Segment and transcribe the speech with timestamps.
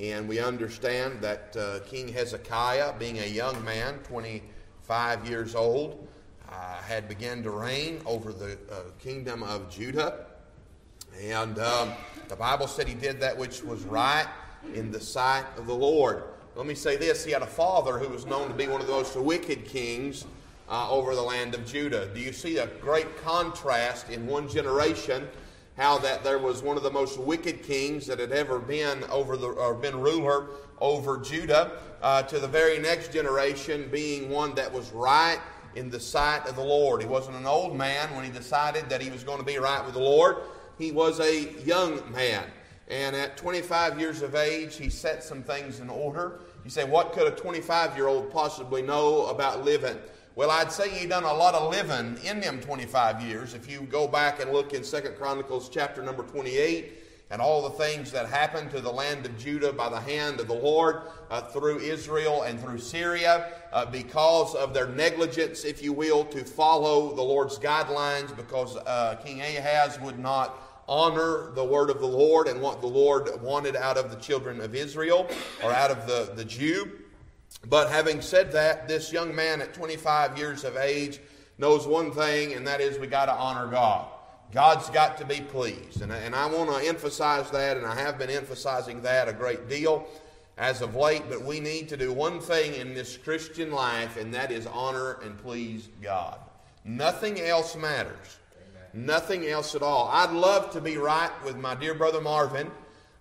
[0.00, 6.06] And we understand that uh, King Hezekiah, being a young man, 25 years old,
[6.48, 10.26] uh, had begun to reign over the uh, kingdom of Judah.
[11.20, 11.92] And um,
[12.28, 14.28] the Bible said he did that which was right
[14.72, 16.22] in the sight of the Lord.
[16.54, 18.86] Let me say this he had a father who was known to be one of
[18.86, 20.26] the most wicked kings
[20.68, 22.08] uh, over the land of Judah.
[22.14, 25.28] Do you see a great contrast in one generation?
[25.78, 29.36] How that there was one of the most wicked kings that had ever been over
[29.36, 30.48] the or been ruler
[30.80, 31.72] over Judah,
[32.02, 35.38] uh, to the very next generation being one that was right
[35.76, 37.00] in the sight of the Lord.
[37.00, 39.84] He wasn't an old man when he decided that he was going to be right
[39.84, 40.38] with the Lord.
[40.78, 42.44] He was a young man.
[42.88, 46.40] And at 25 years of age, he set some things in order.
[46.64, 49.96] You say, what could a 25 year old possibly know about living?
[50.38, 53.54] Well, I'd say he done a lot of living in them 25 years.
[53.54, 56.92] If you go back and look in Second Chronicles chapter number 28
[57.30, 60.46] and all the things that happened to the land of Judah by the hand of
[60.46, 65.92] the Lord uh, through Israel and through Syria uh, because of their negligence, if you
[65.92, 71.90] will, to follow the Lord's guidelines because uh, King Ahaz would not honor the word
[71.90, 75.28] of the Lord and what the Lord wanted out of the children of Israel
[75.64, 76.92] or out of the, the Jew.
[77.66, 81.20] But having said that, this young man at 25 years of age
[81.58, 84.06] knows one thing, and that is we got to honor God.
[84.52, 86.00] God's got to be pleased.
[86.00, 89.68] And, and I want to emphasize that, and I have been emphasizing that a great
[89.68, 90.06] deal
[90.56, 94.34] as of late, but we need to do one thing in this Christian life, and
[94.34, 96.38] that is honor and please God.
[96.84, 98.38] Nothing else matters.
[98.56, 99.06] Amen.
[99.06, 100.08] Nothing else at all.
[100.12, 102.70] I'd love to be right with my dear brother Marvin.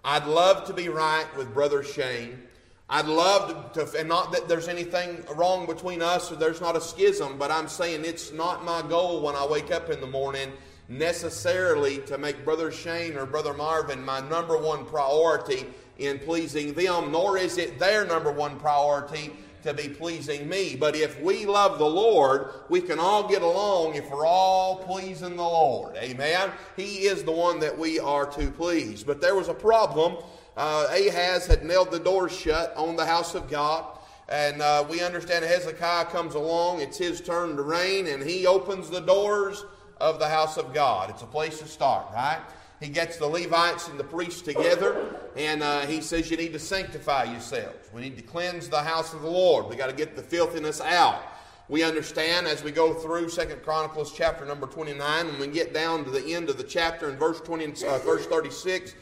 [0.04, 2.42] I'd love to be right with brother Shane.
[2.90, 6.82] I'd love to, and not that there's anything wrong between us or there's not a
[6.82, 10.54] schism, but I'm saying it's not my goal when I wake up in the morning
[10.88, 15.66] necessarily to make Brother Shane or Brother Marvin my number one priority
[15.98, 20.78] in pleasing them, nor is it their number one priority to be pleasing me.
[20.78, 25.36] But if we love the Lord, we can all get along if we're all pleasing
[25.36, 25.98] the Lord.
[25.98, 26.52] Amen?
[26.78, 29.04] He is the one that we are to please.
[29.04, 30.24] But there was a problem
[30.58, 33.86] uh, Ahaz had nailed the doors shut on the house of God.
[34.30, 38.90] And uh, we understand Hezekiah comes along, it's his turn to reign, and he opens
[38.90, 39.64] the doors
[40.02, 41.10] of the house of God.
[41.10, 42.42] It's a place to start, right?
[42.82, 46.60] He gets the Levites and the priests together, and uh, he says, You need to
[46.60, 47.90] sanctify yourselves.
[47.94, 49.68] We need to cleanse the house of the Lord.
[49.68, 51.22] We got to get the filthiness out.
[51.70, 56.04] We understand as we go through Second Chronicles chapter number 29, when we get down
[56.06, 58.94] to the end of the chapter in verse 20, uh, verse 36,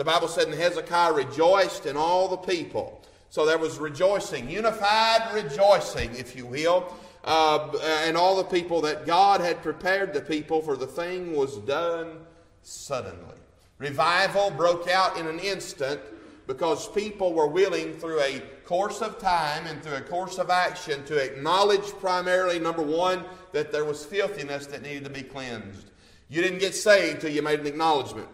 [0.00, 3.02] the Bible said, And Hezekiah rejoiced in all the people.
[3.28, 6.90] So there was rejoicing, unified rejoicing, if you will,
[7.22, 7.68] uh,
[8.06, 12.16] and all the people that God had prepared the people, for the thing was done
[12.62, 13.36] suddenly.
[13.76, 16.00] Revival broke out in an instant
[16.46, 21.04] because people were willing, through a course of time and through a course of action,
[21.04, 23.22] to acknowledge primarily, number one,
[23.52, 25.90] that there was filthiness that needed to be cleansed.
[26.30, 28.28] You didn't get saved till you made an acknowledgement.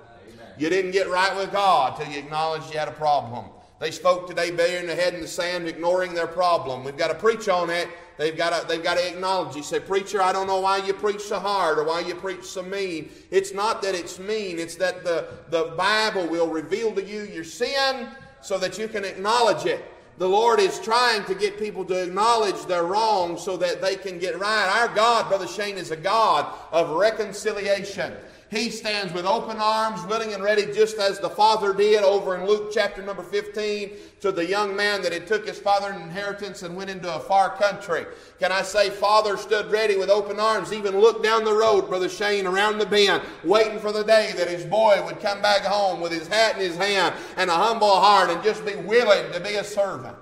[0.59, 3.47] You didn't get right with God till you acknowledged you had a problem.
[3.79, 6.83] They spoke today burying their head in the sand, ignoring their problem.
[6.83, 7.89] We've got to preach on it.
[8.17, 9.55] They've got to, they've got to acknowledge.
[9.55, 12.45] You say, Preacher, I don't know why you preach so hard or why you preach
[12.45, 13.11] so mean.
[13.31, 17.45] It's not that it's mean, it's that the, the Bible will reveal to you your
[17.45, 18.09] sin
[18.41, 19.85] so that you can acknowledge it.
[20.19, 24.19] The Lord is trying to get people to acknowledge their wrong so that they can
[24.19, 24.81] get right.
[24.81, 28.15] Our God, Brother Shane, is a God of reconciliation.
[28.49, 32.47] He stands with open arms, willing and ready, just as the father did over in
[32.47, 33.91] Luke chapter number 15
[34.21, 37.57] to the young man that had took his father's inheritance and went into a far
[37.57, 38.07] country.
[38.39, 42.09] Can I say, Father stood ready with open arms, even looked down the road, Brother
[42.09, 46.01] Shane, around the bend, waiting for the day that his boy would come back home
[46.01, 49.41] with his hat in his hand and a humble heart and just be willing to
[49.41, 50.17] be a servant.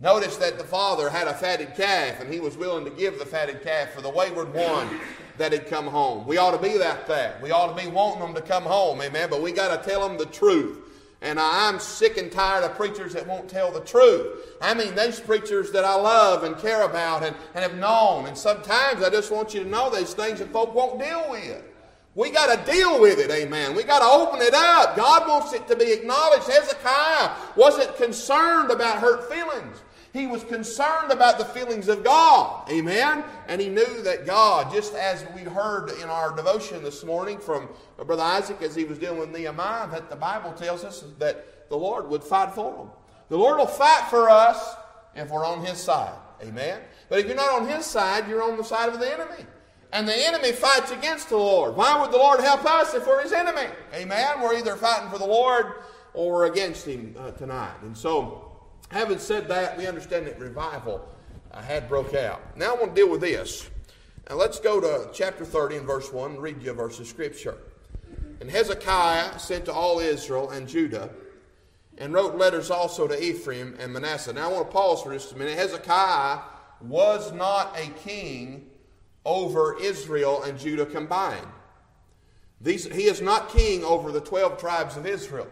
[0.00, 3.24] Notice that the father had a fatted calf, and he was willing to give the
[3.24, 5.00] fatted calf for the wayward one
[5.38, 6.26] that had come home.
[6.26, 7.42] We ought to be that that.
[7.42, 9.28] We ought to be wanting them to come home, amen.
[9.30, 10.78] But we got to tell them the truth.
[11.20, 14.56] And I'm sick and tired of preachers that won't tell the truth.
[14.60, 18.26] I mean, those preachers that I love and care about and, and have known.
[18.26, 21.62] And sometimes I just want you to know these things that folk won't deal with.
[22.14, 23.74] We got to deal with it, amen.
[23.74, 24.96] We got to open it up.
[24.96, 26.46] God wants it to be acknowledged.
[26.46, 29.82] Hezekiah wasn't concerned about hurt feelings.
[30.14, 32.70] He was concerned about the feelings of God.
[32.70, 33.24] Amen.
[33.48, 37.68] And he knew that God, just as we heard in our devotion this morning from
[37.96, 41.76] Brother Isaac as he was dealing with Nehemiah, that the Bible tells us that the
[41.76, 42.90] Lord would fight for him.
[43.28, 44.76] The Lord will fight for us
[45.16, 46.14] if we're on his side.
[46.42, 46.80] Amen.
[47.08, 49.44] But if you're not on his side, you're on the side of the enemy.
[49.92, 51.74] And the enemy fights against the Lord.
[51.74, 53.66] Why would the Lord help us if we're his enemy?
[53.92, 54.40] Amen.
[54.40, 55.72] We're either fighting for the Lord
[56.12, 57.74] or against him uh, tonight.
[57.82, 58.43] And so,
[58.94, 61.06] having said that, we understand that revival
[61.50, 62.56] uh, had broke out.
[62.56, 63.68] Now I want to deal with this.
[64.30, 67.08] Now let's go to chapter 30 and verse 1 and read you a verse of
[67.08, 67.58] scripture.
[68.40, 71.10] And Hezekiah sent to all Israel and Judah
[71.98, 74.32] and wrote letters also to Ephraim and Manasseh.
[74.32, 75.58] Now I want to pause for just a minute.
[75.58, 76.38] Hezekiah
[76.80, 78.66] was not a king
[79.24, 81.46] over Israel and Judah combined.
[82.60, 85.48] These, he is not king over the 12 tribes of Israel.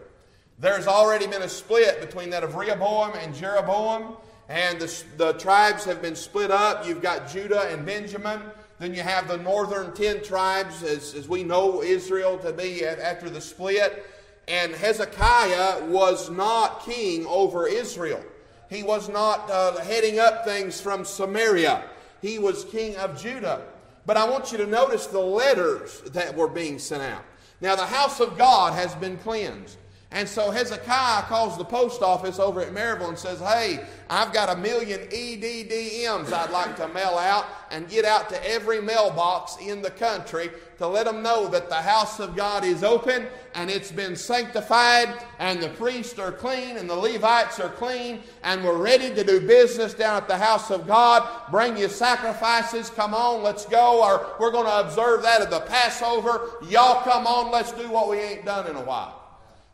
[0.58, 4.16] There's already been a split between that of Rehoboam and Jeroboam,
[4.48, 6.86] and the, the tribes have been split up.
[6.86, 8.40] You've got Judah and Benjamin.
[8.78, 13.30] Then you have the northern 10 tribes, as, as we know Israel to be after
[13.30, 14.04] the split.
[14.48, 18.22] And Hezekiah was not king over Israel.
[18.68, 21.84] He was not uh, heading up things from Samaria.
[22.20, 23.62] He was king of Judah.
[24.04, 27.24] But I want you to notice the letters that were being sent out.
[27.60, 29.76] Now, the house of God has been cleansed.
[30.12, 34.54] And so Hezekiah calls the post office over at Maryville and says, Hey, I've got
[34.54, 39.80] a million EDDMs I'd like to mail out and get out to every mailbox in
[39.80, 43.90] the country to let them know that the house of God is open and it's
[43.90, 49.14] been sanctified and the priests are clean and the Levites are clean and we're ready
[49.14, 51.26] to do business down at the house of God.
[51.50, 52.90] Bring your sacrifices.
[52.90, 54.04] Come on, let's go.
[54.04, 56.50] Or we're going to observe that at the Passover.
[56.68, 59.21] Y'all come on, let's do what we ain't done in a while.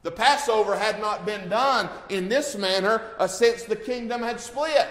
[0.03, 4.89] The Passover had not been done in this manner uh, since the kingdom had split.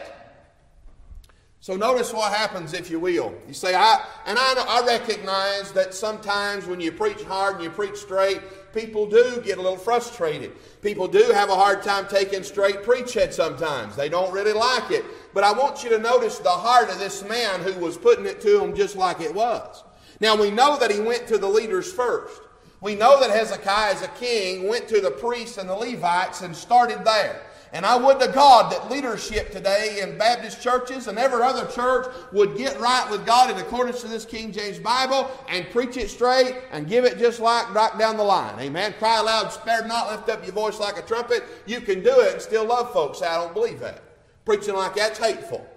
[1.59, 3.33] So notice what happens, if you will.
[3.48, 7.69] You say, I, and I, I recognize that sometimes when you preach hard and you
[7.69, 8.42] preach straight,
[8.74, 10.54] people do get a little frustrated.
[10.81, 13.95] People do have a hard time taking straight preaching sometimes.
[13.95, 15.04] They don't really like it.
[15.33, 18.39] But I want you to notice the heart of this man who was putting it
[18.42, 19.83] to them just like it was.
[20.19, 22.42] Now we know that he went to the leaders first.
[22.82, 26.56] We know that Hezekiah, as a king, went to the priests and the Levites and
[26.56, 27.42] started there.
[27.74, 32.08] And I would to God that leadership today in Baptist churches and every other church
[32.32, 36.10] would get right with God in accordance to this King James Bible and preach it
[36.10, 38.58] straight and give it just like right down the line.
[38.60, 38.94] Amen.
[39.00, 41.44] Cry aloud, spare not, lift up your voice like a trumpet.
[41.66, 43.22] You can do it and still love folks.
[43.22, 44.02] I don't believe that.
[44.46, 45.68] Preaching like that's hateful.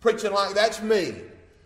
[0.00, 1.22] Preaching like that's mean.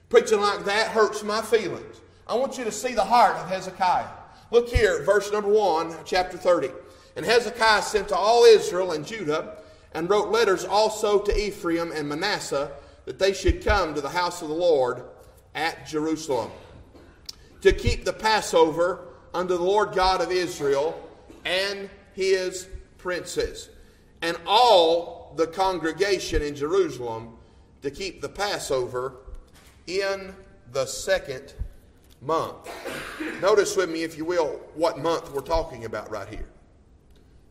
[0.08, 2.00] Preaching like that hurts my feelings.
[2.26, 4.06] I want you to see the heart of Hezekiah.
[4.50, 6.70] Look here, verse number 1, chapter 30.
[7.16, 9.58] And Hezekiah sent to all Israel and Judah
[9.92, 12.70] and wrote letters also to Ephraim and Manasseh
[13.04, 15.02] that they should come to the house of the Lord
[15.54, 16.50] at Jerusalem
[17.60, 19.00] to keep the Passover
[19.34, 20.98] unto the Lord God of Israel
[21.44, 22.68] and his
[22.98, 23.68] princes,
[24.22, 27.36] and all the congregation in Jerusalem
[27.82, 29.16] to keep the Passover
[29.86, 30.34] in
[30.72, 31.54] the second
[32.20, 32.68] month.
[33.40, 36.48] Notice with me, if you will, what month we're talking about right here.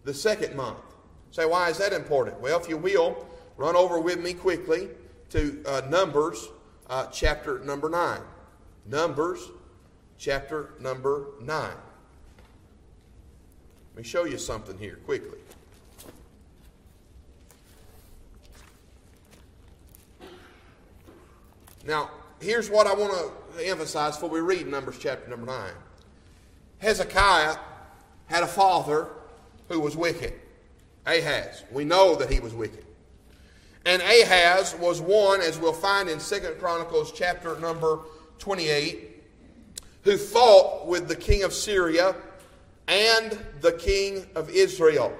[0.03, 0.79] The second month.
[1.31, 2.39] Say, why is that important?
[2.39, 3.27] Well, if you will,
[3.57, 4.89] run over with me quickly
[5.29, 6.47] to uh, Numbers
[6.89, 8.21] uh, chapter number 9.
[8.85, 9.49] Numbers
[10.17, 11.47] chapter number 9.
[11.49, 11.77] Let
[13.95, 15.39] me show you something here quickly.
[21.85, 22.11] Now,
[22.41, 25.71] here's what I want to emphasize before we read Numbers chapter number 9.
[26.79, 27.57] Hezekiah
[28.27, 29.07] had a father
[29.69, 30.33] who was wicked,
[31.05, 31.63] Ahaz.
[31.71, 32.85] We know that he was wicked.
[33.85, 37.99] And Ahaz was one, as we'll find in Second Chronicles chapter number
[38.39, 39.23] 28,
[40.03, 42.15] who fought with the king of Syria
[42.87, 45.17] and the king of Israel.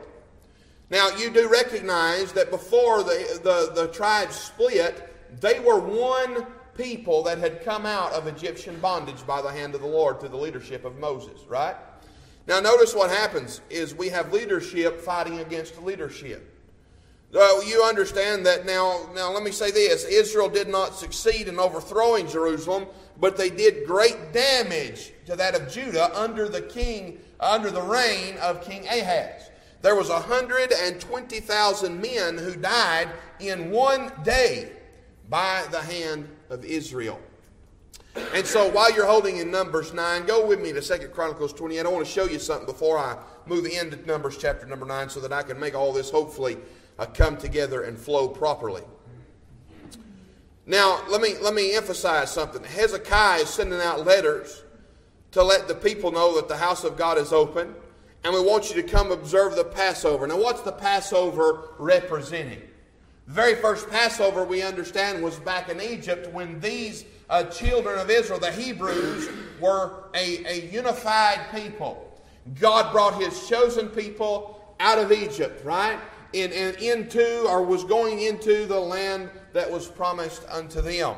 [0.89, 6.45] Now, you do recognize that before the, the, the tribes split, they were one
[6.77, 10.29] people that had come out of Egyptian bondage by the hand of the Lord through
[10.29, 11.75] the leadership of Moses, right?
[12.47, 16.53] Now, notice what happens is we have leadership fighting against leadership.
[17.33, 19.09] So you understand that now.
[19.13, 22.85] Now, let me say this: Israel did not succeed in overthrowing Jerusalem,
[23.19, 28.37] but they did great damage to that of Judah under the king, under the reign
[28.37, 29.49] of King Ahaz.
[29.81, 33.09] There was hundred and twenty thousand men who died
[33.41, 34.71] in one day
[35.29, 37.19] by the hand of Israel.
[38.33, 41.85] And so while you're holding in Numbers 9, go with me to 2 Chronicles 28.
[41.85, 45.19] I want to show you something before I move into Numbers chapter number 9 so
[45.19, 46.57] that I can make all this hopefully
[46.97, 48.81] uh, come together and flow properly.
[50.65, 52.63] Now, let me, let me emphasize something.
[52.63, 54.63] Hezekiah is sending out letters
[55.31, 57.73] to let the people know that the house of God is open,
[58.23, 60.27] and we want you to come observe the Passover.
[60.27, 62.61] Now, what's the Passover representing?
[63.27, 68.09] The very first Passover we understand was back in Egypt when these uh, children of
[68.09, 69.29] Israel, the Hebrews,
[69.59, 72.21] were a, a unified people.
[72.57, 75.99] God brought his chosen people out of Egypt, right?
[76.33, 81.17] And, and into, or was going into the land that was promised unto them.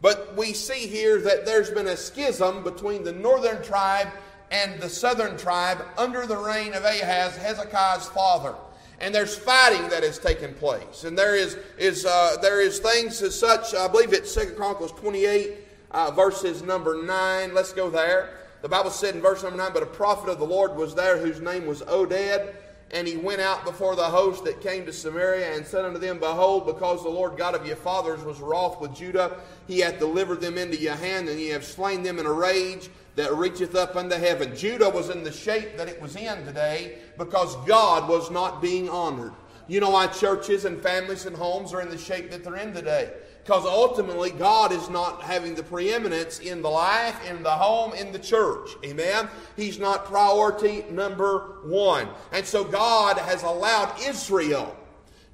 [0.00, 4.08] But we see here that there's been a schism between the northern tribe
[4.50, 8.54] and the southern tribe under the reign of Ahaz, Hezekiah's father.
[9.00, 11.04] And there's fighting that has taken place.
[11.04, 14.92] And there is, is, uh, there is things as such, I believe it's 2 Chronicles
[14.92, 15.58] 28,
[15.90, 17.54] uh, verses number 9.
[17.54, 18.36] Let's go there.
[18.62, 21.16] The Bible said in verse number 9, But a prophet of the Lord was there
[21.16, 22.54] whose name was Oded.
[22.92, 26.18] And he went out before the host that came to Samaria and said unto them,
[26.18, 29.36] Behold, because the Lord God of your fathers was wroth with Judah,
[29.68, 32.90] he hath delivered them into your hand, and ye have slain them in a rage
[33.14, 34.56] that reacheth up unto heaven.
[34.56, 38.88] Judah was in the shape that it was in today because God was not being
[38.88, 39.32] honored.
[39.68, 42.74] You know why churches and families and homes are in the shape that they're in
[42.74, 43.12] today?
[43.44, 48.12] Because ultimately, God is not having the preeminence in the life, in the home, in
[48.12, 48.70] the church.
[48.84, 49.28] Amen?
[49.56, 52.08] He's not priority number one.
[52.32, 54.76] And so God has allowed Israel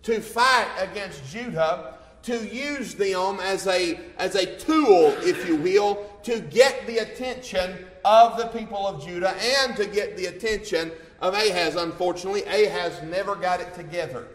[0.05, 6.11] to fight against Judah to use them as a, as a tool, if you will,
[6.25, 11.35] to get the attention of the people of Judah and to get the attention of
[11.35, 11.77] Ahaz.
[11.77, 14.29] Unfortunately, Ahaz never got it together.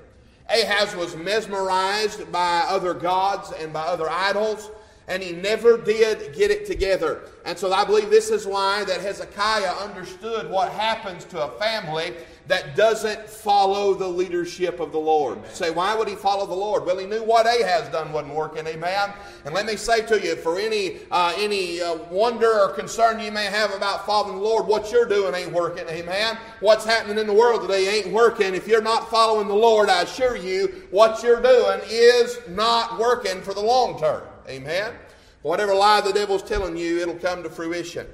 [0.52, 4.70] Ahaz was mesmerized by other gods and by other idols,
[5.08, 7.24] and he never did get it together.
[7.46, 12.14] And so I believe this is why that Hezekiah understood what happens to a family
[12.48, 15.40] that doesn't follow the leadership of the Lord.
[15.54, 16.86] Say, why would he follow the Lord?
[16.86, 19.14] Well, he knew what Ahaz done wasn't working, amen?
[19.46, 23.32] And let me say to you, for any, uh, any uh, wonder or concern you
[23.32, 26.38] may have about following the Lord, what you're doing ain't working, amen?
[26.60, 28.54] What's happening in the world today ain't working.
[28.54, 33.42] If you're not following the Lord, I assure you, what you're doing is not working
[33.42, 34.94] for the long term, amen?
[35.42, 38.08] Whatever lie the devil's telling you, it'll come to fruition.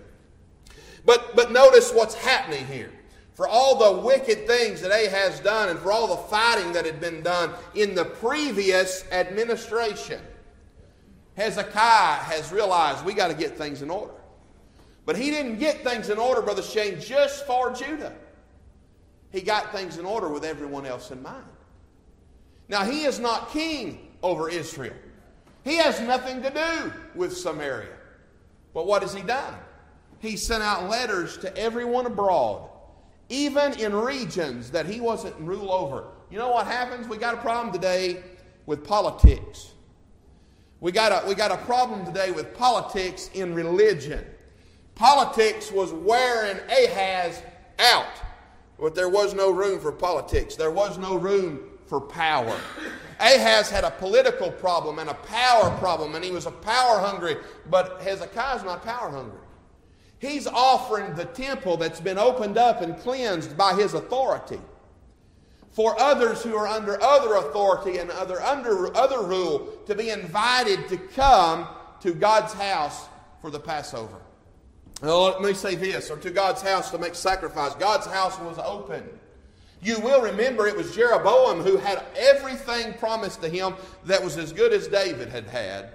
[1.05, 2.91] But, but notice what's happening here
[3.33, 6.99] for all the wicked things that Ahaz done and for all the fighting that had
[6.99, 10.19] been done in the previous administration,
[11.35, 14.13] Hezekiah has realized we got to get things in order.
[15.05, 18.13] But he didn't get things in order, Brother Shane, just for Judah.
[19.31, 21.45] He got things in order with everyone else in mind.
[22.69, 24.95] Now, he is not king over Israel.
[25.67, 27.97] He has nothing to do with Samaria.
[28.73, 29.53] But what has he done?
[30.19, 32.69] He sent out letters to everyone abroad
[33.29, 36.05] even in regions that he wasn't rule over.
[36.29, 37.09] You know what happens?
[37.09, 38.23] We got a problem today
[38.65, 39.73] with politics.
[40.79, 44.23] We got a, we got a problem today with politics in religion.
[44.95, 47.43] Politics was wearing Ahaz
[47.79, 48.05] out,
[48.79, 50.55] but there was no room for politics.
[50.55, 52.57] There was no room for power.
[53.19, 57.37] Ahaz had a political problem and a power problem, and he was a power hungry,
[57.69, 59.39] but Hezekiah's not power hungry.
[60.19, 64.59] He's offering the temple that's been opened up and cleansed by his authority
[65.77, 70.87] for others who are under other authority and other under other rule to be invited
[70.89, 71.67] to come
[71.99, 73.07] to God's house
[73.41, 74.17] for the Passover.
[75.01, 77.75] Let me say this, or to God's house to make sacrifice.
[77.75, 79.07] God's house was open.
[79.81, 84.51] You will remember it was Jeroboam who had everything promised to him that was as
[84.51, 85.91] good as David had had.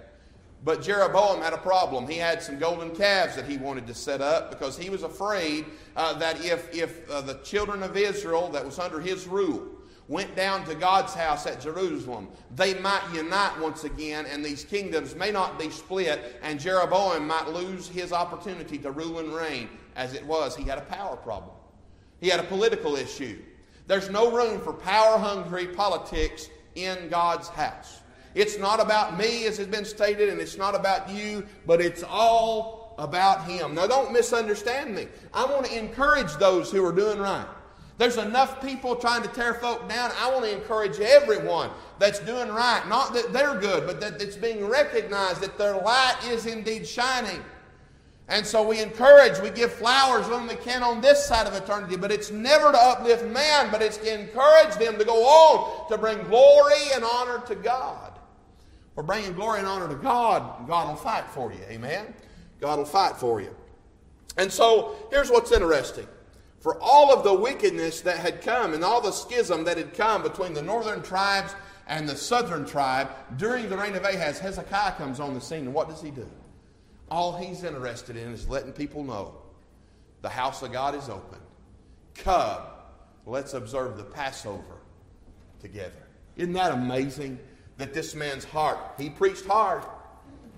[0.65, 2.07] But Jeroboam had a problem.
[2.07, 5.67] He had some golden calves that he wanted to set up because he was afraid
[5.97, 9.67] uh, that if, if uh, the children of Israel that was under his rule
[10.07, 15.17] went down to God's house at Jerusalem, they might unite once again and these kingdoms
[15.17, 19.69] may not be split and Jeroboam might lose his opportunity to rule and reign.
[19.97, 21.57] As it was, he had a power problem.
[22.21, 23.43] He had a political issue.
[23.93, 28.01] There's no room for power hungry politics in God's house.
[28.35, 32.03] It's not about me, as has been stated, and it's not about you, but it's
[32.03, 33.75] all about Him.
[33.75, 35.09] Now, don't misunderstand me.
[35.35, 37.45] I want to encourage those who are doing right.
[37.99, 40.11] There's enough people trying to tear folk down.
[40.19, 41.69] I want to encourage everyone
[41.99, 42.83] that's doing right.
[42.89, 47.45] Not that they're good, but that it's being recognized that their light is indeed shining.
[48.29, 51.97] And so we encourage, we give flowers when we can on this side of eternity,
[51.97, 55.99] but it's never to uplift man, but it's to encourage them to go on to
[55.99, 58.13] bring glory and honor to God
[58.95, 61.61] for bringing glory and honor to God, God will fight for you.
[61.69, 62.13] Amen?
[62.61, 63.55] God will fight for you.
[64.37, 66.07] And so here's what's interesting.
[66.61, 70.23] For all of the wickedness that had come and all the schism that had come
[70.23, 71.55] between the northern tribes
[71.89, 75.65] and the southern tribe during the reign of Ahaz, Hezekiah comes on the scene.
[75.65, 76.29] And what does he do?
[77.13, 79.35] All he's interested in is letting people know
[80.23, 81.39] the house of God is open.
[82.15, 82.63] Come,
[83.27, 84.79] let's observe the Passover
[85.61, 85.93] together.
[86.37, 87.39] Isn't that amazing?
[87.79, 89.83] that this man's heart, he preached hard,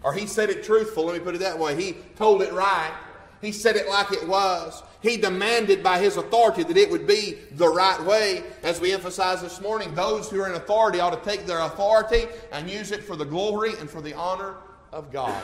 [0.02, 1.74] or he said it truthful, let me put it that way.
[1.74, 2.92] He told it right.
[3.40, 4.82] He said it like it was.
[5.02, 8.42] He demanded by his authority that it would be the right way.
[8.62, 12.26] As we emphasized this morning, those who are in authority ought to take their authority
[12.52, 14.56] and use it for the glory and for the honor
[14.92, 15.42] of God.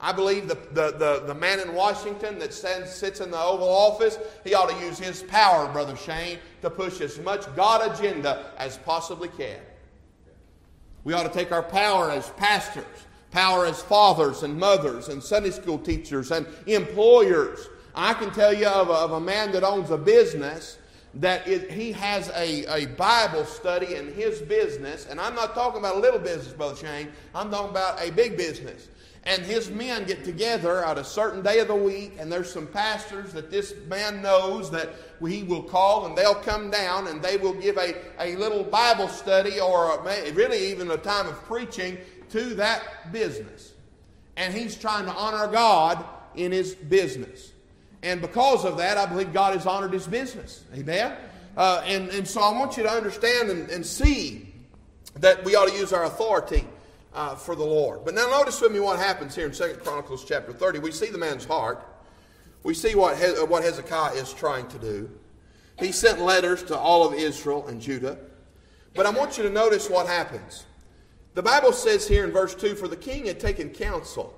[0.00, 3.68] I believe the, the, the, the, man in Washington that stands, sits in the Oval
[3.68, 8.52] Office, he ought to use his power, Brother Shane, to push as much God agenda
[8.58, 9.58] as possibly can.
[11.02, 12.84] We ought to take our power as pastors,
[13.32, 18.68] power as fathers and mothers and Sunday school teachers and employers I can tell you
[18.68, 20.78] of a, of a man that owns a business
[21.18, 25.80] that it, he has a, a Bible study in his business, and I'm not talking
[25.80, 27.08] about a little business, Brother Shane.
[27.34, 28.88] I'm talking about a big business.
[29.24, 32.66] And his men get together at a certain day of the week, and there's some
[32.66, 37.36] pastors that this man knows that he will call, and they'll come down and they
[37.36, 41.98] will give a, a little Bible study or a, really even a time of preaching
[42.30, 43.74] to that business.
[44.36, 46.04] And he's trying to honor God
[46.36, 47.52] in his business.
[48.02, 50.64] And because of that, I believe God has honored his business.
[50.74, 51.16] Amen?
[51.56, 54.52] Uh, and, and so I want you to understand and, and see
[55.16, 56.64] that we ought to use our authority
[57.14, 58.04] uh, for the Lord.
[58.04, 60.78] But now notice with me what happens here in Second Chronicles chapter 30.
[60.78, 61.84] We see the man's heart.
[62.62, 65.10] We see what, he- what Hezekiah is trying to do.
[65.78, 68.18] He sent letters to all of Israel and Judah.
[68.94, 70.64] But I want you to notice what happens.
[71.34, 74.34] The Bible says here in verse 2 For the king had taken counsel,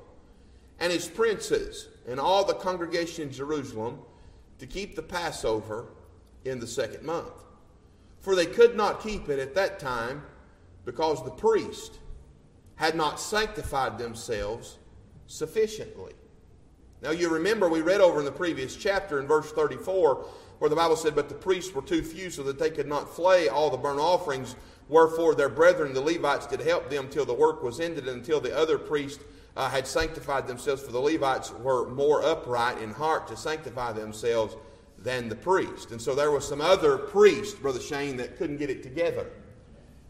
[0.78, 3.98] and his princes, and all the congregation in Jerusalem
[4.58, 5.86] to keep the Passover
[6.44, 7.32] in the second month.
[8.20, 10.22] For they could not keep it at that time
[10.84, 11.98] because the priest
[12.76, 14.78] had not sanctified themselves
[15.26, 16.12] sufficiently.
[17.02, 20.26] Now, you remember we read over in the previous chapter in verse 34
[20.58, 23.14] where the Bible said, But the priests were too few so that they could not
[23.14, 24.56] flay all the burnt offerings,
[24.88, 28.40] wherefore their brethren, the Levites, did help them till the work was ended, and until
[28.40, 29.24] the other priests
[29.56, 34.56] uh, had sanctified themselves, for the Levites were more upright in heart to sanctify themselves
[34.98, 35.90] than the priest.
[35.90, 39.26] And so there was some other priest, Brother Shane, that couldn't get it together.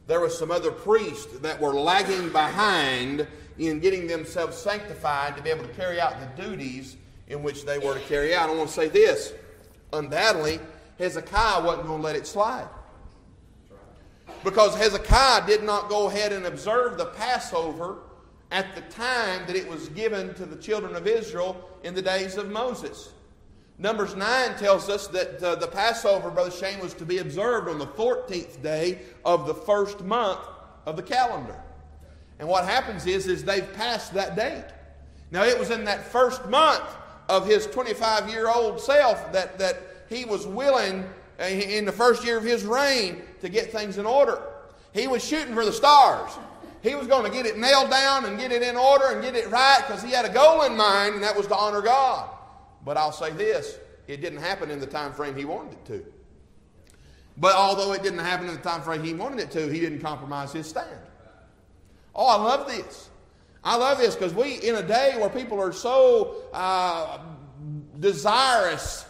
[0.06, 3.26] There was some other priests that were lagging behind
[3.58, 6.96] in getting themselves sanctified to be able to carry out the duties
[7.28, 8.50] in which they were to carry out.
[8.50, 9.32] I want to say this.
[9.92, 10.60] Undoubtedly,
[10.98, 12.68] Hezekiah wasn't going to let it slide.
[14.42, 17.98] Because Hezekiah did not go ahead and observe the Passover
[18.50, 22.36] at the time that it was given to the children of Israel in the days
[22.36, 23.12] of Moses.
[23.78, 27.78] Numbers 9 tells us that uh, the Passover, Brother Shane, was to be observed on
[27.78, 30.40] the 14th day of the first month
[30.84, 31.56] of the calendar.
[32.38, 34.66] And what happens is, is they've passed that date.
[35.30, 36.84] Now, it was in that first month
[37.28, 41.08] of his 25 year old self that, that he was willing,
[41.38, 44.42] uh, in the first year of his reign, to get things in order.
[44.92, 46.32] He was shooting for the stars.
[46.82, 49.36] He was going to get it nailed down and get it in order and get
[49.36, 52.30] it right because he had a goal in mind, and that was to honor God.
[52.84, 56.04] But I'll say this it didn't happen in the time frame he wanted it to.
[57.36, 60.00] But although it didn't happen in the time frame he wanted it to, he didn't
[60.00, 60.88] compromise his stand.
[62.14, 63.08] Oh, I love this.
[63.62, 67.18] I love this because we, in a day where people are so uh,
[67.98, 69.06] desirous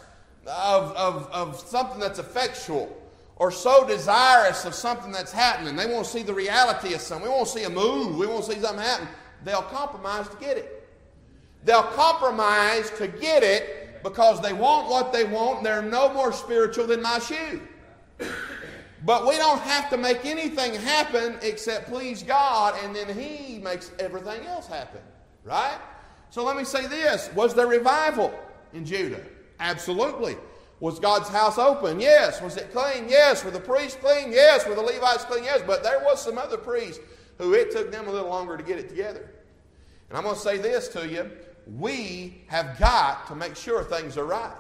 [0.47, 3.00] of, of, of something that's effectual,
[3.41, 5.75] or so desirous of something that's happening.
[5.75, 7.27] They want to see the reality of something.
[7.27, 8.19] We want to see a move.
[8.19, 9.09] We want to see something happen.
[9.45, 10.87] They'll compromise to get it.
[11.65, 16.35] They'll compromise to get it because they want what they want and they're no more
[16.35, 17.63] spiritual than my shoe.
[19.07, 23.91] But we don't have to make anything happen except please God, and then He makes
[23.99, 25.01] everything else happen.
[25.45, 25.79] Right?
[26.29, 28.35] So let me say this Was there revival
[28.75, 29.23] in Judah?
[29.61, 30.37] Absolutely.
[30.81, 32.01] Was God's house open?
[32.01, 32.41] Yes.
[32.41, 33.09] Was it clean?
[33.09, 33.45] Yes.
[33.45, 34.33] Were the priests clean?
[34.33, 34.67] Yes.
[34.67, 35.45] Were the Levites clean?
[35.45, 35.63] Yes.
[35.67, 37.01] But there was some other priests
[37.39, 39.31] who it took them a little longer to get it together.
[40.09, 41.31] And I'm going to say this to you.
[41.79, 44.57] We have got to make sure things are right.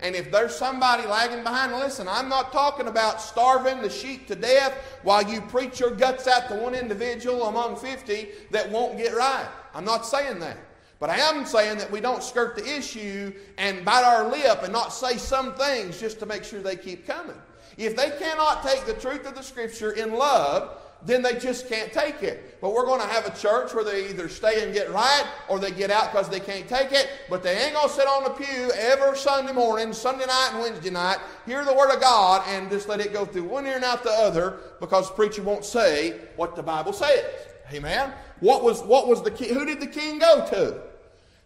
[0.00, 4.34] And if there's somebody lagging behind, listen, I'm not talking about starving the sheep to
[4.34, 9.14] death while you preach your guts out to one individual among 50 that won't get
[9.14, 9.46] right.
[9.74, 10.58] I'm not saying that.
[11.02, 14.72] But I am saying that we don't skirt the issue and bite our lip and
[14.72, 17.34] not say some things just to make sure they keep coming.
[17.76, 21.92] If they cannot take the truth of the Scripture in love, then they just can't
[21.92, 22.60] take it.
[22.60, 25.58] But we're going to have a church where they either stay and get right or
[25.58, 27.10] they get out because they can't take it.
[27.28, 30.60] But they ain't going to sit on the pew every Sunday morning, Sunday night, and
[30.60, 33.74] Wednesday night, hear the Word of God, and just let it go through one ear
[33.74, 37.24] and out the other because the preacher won't say what the Bible says.
[37.72, 38.12] Amen?
[38.38, 39.30] What was, what was the?
[39.30, 40.91] Who did the king go to?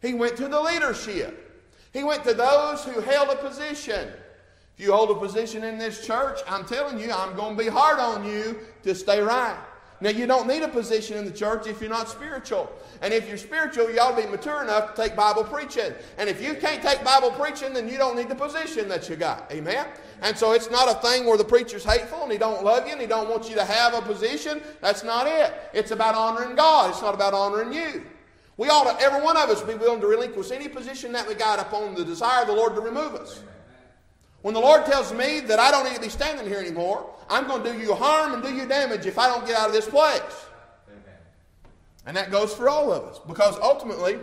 [0.02, 1.42] He went to the leadership.
[1.92, 4.10] He went to those who held a position.
[4.76, 7.70] If you hold a position in this church, I'm telling you, I'm going to be
[7.70, 9.56] hard on you to stay right.
[10.02, 12.70] Now, you don't need a position in the church if you're not spiritual.
[13.00, 15.92] And if you're spiritual, you ought to be mature enough to take Bible preaching.
[16.18, 19.16] And if you can't take Bible preaching, then you don't need the position that you
[19.16, 19.50] got.
[19.50, 19.86] Amen?
[20.20, 22.92] And so it's not a thing where the preacher's hateful and he don't love you
[22.92, 24.60] and he don't want you to have a position.
[24.82, 25.54] That's not it.
[25.72, 26.90] It's about honoring God.
[26.90, 28.04] It's not about honoring you.
[28.56, 31.34] We ought to, every one of us, be willing to relinquish any position that we
[31.34, 33.42] got upon the desire of the Lord to remove us.
[34.42, 37.46] When the Lord tells me that I don't need to be standing here anymore, I'm
[37.46, 39.72] going to do you harm and do you damage if I don't get out of
[39.72, 40.46] this place.
[42.06, 43.18] And that goes for all of us.
[43.26, 44.18] Because ultimately,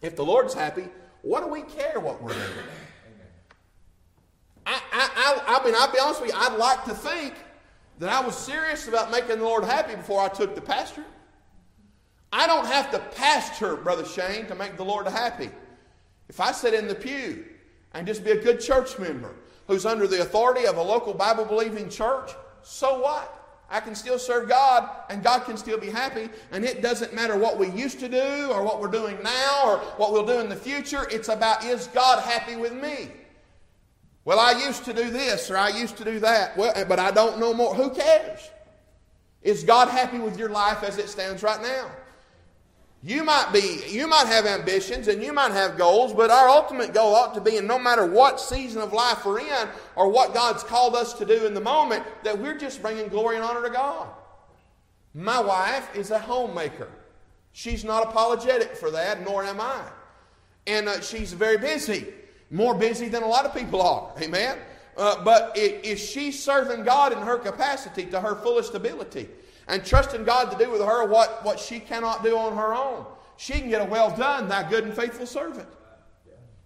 [0.00, 0.88] if the Lord's happy,
[1.22, 2.44] what do we care what we're doing?
[4.66, 5.10] I, I,
[5.46, 7.34] I, I mean, I'll be honest with you, I'd like to think
[7.98, 11.04] that I was serious about making the Lord happy before I took the pastor.
[12.32, 15.50] I don't have to pastor, Brother Shane, to make the Lord happy.
[16.28, 17.44] If I sit in the pew
[17.94, 19.34] and just be a good church member
[19.66, 23.34] who's under the authority of a local Bible believing church, so what?
[23.70, 26.30] I can still serve God and God can still be happy.
[26.52, 29.78] And it doesn't matter what we used to do or what we're doing now or
[29.96, 31.06] what we'll do in the future.
[31.10, 33.10] It's about is God happy with me?
[34.24, 36.56] Well, I used to do this or I used to do that.
[36.56, 37.74] Well, but I don't know more.
[37.74, 38.50] Who cares?
[39.42, 41.90] Is God happy with your life as it stands right now?
[43.02, 46.92] You might be, you might have ambitions and you might have goals, but our ultimate
[46.92, 50.34] goal ought to be, and no matter what season of life we're in or what
[50.34, 53.62] God's called us to do in the moment, that we're just bringing glory and honor
[53.62, 54.08] to God.
[55.14, 56.88] My wife is a homemaker.
[57.52, 59.82] She's not apologetic for that, nor am I.
[60.66, 62.06] And uh, she's very busy,
[62.50, 64.12] more busy than a lot of people are.
[64.22, 64.58] Amen?
[64.96, 69.28] Uh, but is she serving God in her capacity to her fullest ability?
[69.68, 73.04] And trusting God to do with her what, what she cannot do on her own.
[73.36, 75.68] She can get a well done, thy good and faithful servant.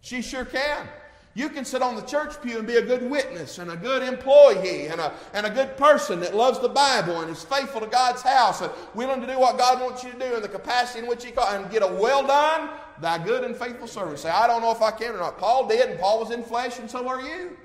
[0.00, 0.88] She sure can.
[1.34, 4.02] You can sit on the church pew and be a good witness and a good
[4.02, 7.86] employee and a, and a good person that loves the Bible and is faithful to
[7.86, 11.00] God's house and willing to do what God wants you to do in the capacity
[11.00, 12.68] in which He calls and get a well done,
[13.00, 14.18] thy good and faithful servant.
[14.18, 15.38] Say, I don't know if I can or not.
[15.38, 17.56] Paul did, and Paul was in flesh, and so are you.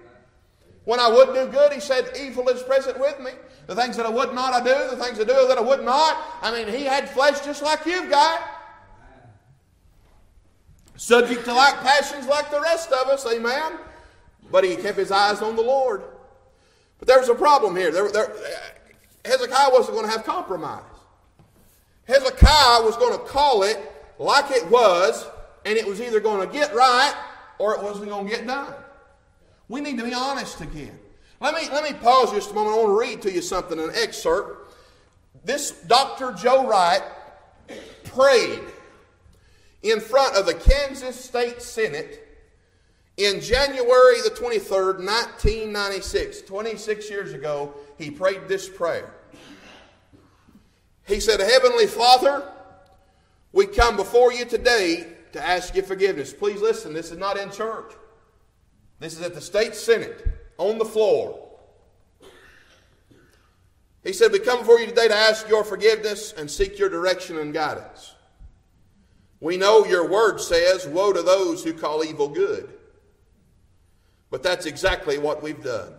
[0.88, 3.32] When I would do good, he said, Evil is present with me.
[3.65, 4.95] The things that I would not, I do.
[4.95, 6.17] The things I do that I would not.
[6.41, 8.41] I mean, he had flesh just like you've got.
[10.95, 13.73] Subject to like passions like the rest of us, amen.
[14.50, 16.04] But he kept his eyes on the Lord.
[17.00, 17.91] But there was a problem here.
[17.91, 18.34] There, there,
[19.26, 20.84] Hezekiah wasn't going to have compromise.
[22.06, 23.78] Hezekiah was going to call it
[24.19, 25.28] like it was,
[25.65, 27.13] and it was either going to get right
[27.60, 28.73] or it wasn't going to get done.
[29.69, 30.97] We need to be honest again.
[31.39, 32.75] Let me, let me pause just a moment.
[32.75, 34.73] I want to read to you something, an excerpt.
[35.43, 36.34] This Dr.
[36.34, 37.03] Joe Wright
[38.06, 38.62] prayed
[39.84, 42.27] in front of the Kansas State Senate
[43.17, 46.41] in January the 23rd, 1996.
[46.41, 49.13] 26 years ago, he prayed this prayer.
[51.06, 52.51] He said, Heavenly Father,
[53.53, 56.34] we come before you today to ask you forgiveness.
[56.34, 57.93] Please listen, this is not in church.
[58.99, 60.25] This is at the state senate
[60.57, 61.47] on the floor.
[64.03, 67.38] He said, We come before you today to ask your forgiveness and seek your direction
[67.38, 68.15] and guidance.
[69.39, 72.69] We know your word says, Woe to those who call evil good.
[74.29, 75.93] But that's exactly what we've done.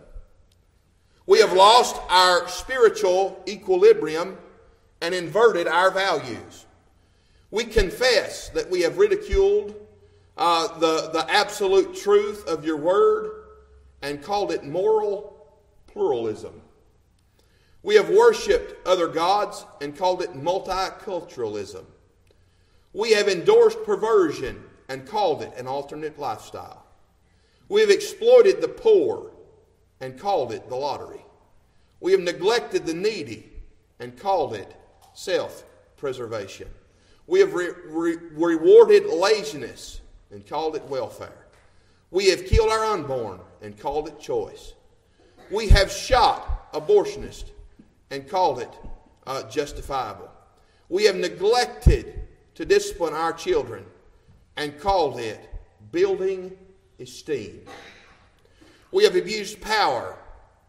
[1.25, 4.37] We have lost our spiritual equilibrium
[5.01, 6.65] and inverted our values.
[7.51, 9.75] We confess that we have ridiculed
[10.39, 13.29] uh, the, the absolute truth of your word
[14.01, 15.53] and called it moral
[15.87, 16.61] pluralism.
[17.83, 21.83] We have worshiped other gods and called it multiculturalism.
[22.93, 26.85] We have endorsed perversion and called it an alternate lifestyle.
[27.67, 29.31] We have exploited the poor
[29.99, 31.23] and called it the lottery.
[31.99, 33.51] We have neglected the needy
[33.99, 34.73] and called it
[35.13, 35.65] self
[35.97, 36.69] preservation.
[37.27, 39.99] We have re- re- rewarded laziness
[40.31, 41.47] and called it welfare.
[42.11, 44.73] We have killed our unborn and called it choice.
[45.51, 47.51] We have shot abortionists
[48.09, 48.71] and called it
[49.27, 50.29] uh, justifiable.
[50.89, 52.21] We have neglected
[52.55, 53.85] to discipline our children
[54.57, 55.49] and called it
[55.91, 56.57] building
[56.99, 57.61] esteem.
[58.91, 60.17] We have abused power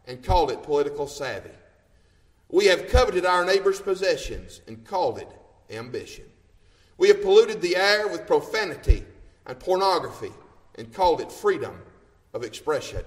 [0.06, 1.50] and called it political savvy.
[2.50, 5.28] We have coveted our neighbor's possessions and called it
[5.70, 6.24] ambition.
[6.98, 9.04] We have polluted the air with profanity
[9.50, 10.30] and pornography
[10.76, 11.76] and called it freedom
[12.32, 13.02] of expression.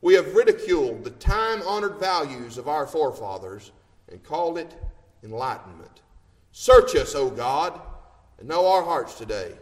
[0.00, 3.70] We have ridiculed the time honored values of our forefathers
[4.10, 4.74] and called it
[5.22, 6.00] enlightenment.
[6.52, 7.78] Search us, O God,
[8.38, 9.52] and know our hearts today.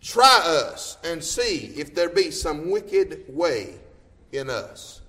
[0.00, 3.74] Try us and see if there be some wicked way
[4.30, 5.00] in us.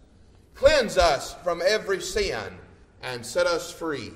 [0.55, 2.57] Cleanse us from every sin
[3.03, 4.11] and set us free.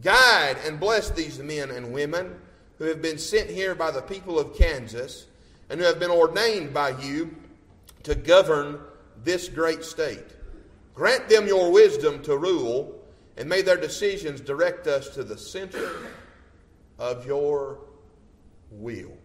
[0.00, 2.40] Guide and bless these men and women
[2.78, 5.26] who have been sent here by the people of Kansas
[5.70, 7.34] and who have been ordained by you
[8.02, 8.78] to govern
[9.22, 10.24] this great state.
[10.94, 13.02] Grant them your wisdom to rule,
[13.36, 15.90] and may their decisions direct us to the center
[16.98, 17.78] of your
[18.70, 19.16] will.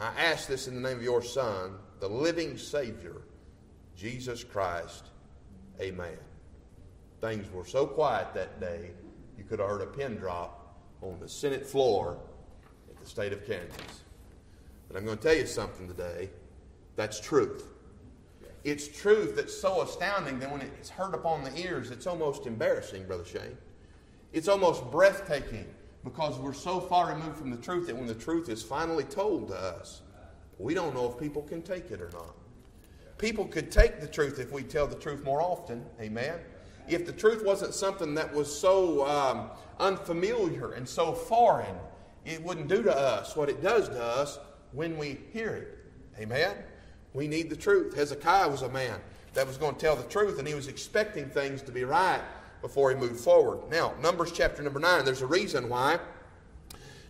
[0.00, 3.22] I ask this in the name of your Son, the living Savior,
[3.96, 5.06] Jesus Christ.
[5.80, 6.18] Amen.
[7.20, 8.90] Things were so quiet that day,
[9.36, 12.18] you could have heard a pin drop on the Senate floor
[12.90, 14.04] at the state of Kansas.
[14.90, 16.30] But I'm going to tell you something today
[16.96, 17.64] that's truth.
[18.64, 23.06] It's truth that's so astounding that when it's heard upon the ears, it's almost embarrassing,
[23.06, 23.56] Brother Shane.
[24.32, 25.66] It's almost breathtaking
[26.02, 29.48] because we're so far removed from the truth that when the truth is finally told
[29.48, 30.02] to us,
[30.58, 32.34] we don't know if people can take it or not.
[33.16, 35.84] People could take the truth if we tell the truth more often.
[36.00, 36.38] Amen.
[36.88, 41.76] If the truth wasn't something that was so um, unfamiliar and so foreign,
[42.24, 44.38] it wouldn't do to us what it does to us
[44.72, 45.78] when we hear it.
[46.20, 46.54] Amen.
[47.12, 47.96] We need the truth.
[47.96, 49.00] Hezekiah was a man
[49.34, 52.20] that was going to tell the truth, and he was expecting things to be right
[52.62, 53.70] before he moved forward.
[53.70, 55.98] Now, Numbers chapter number 9, there's a reason why.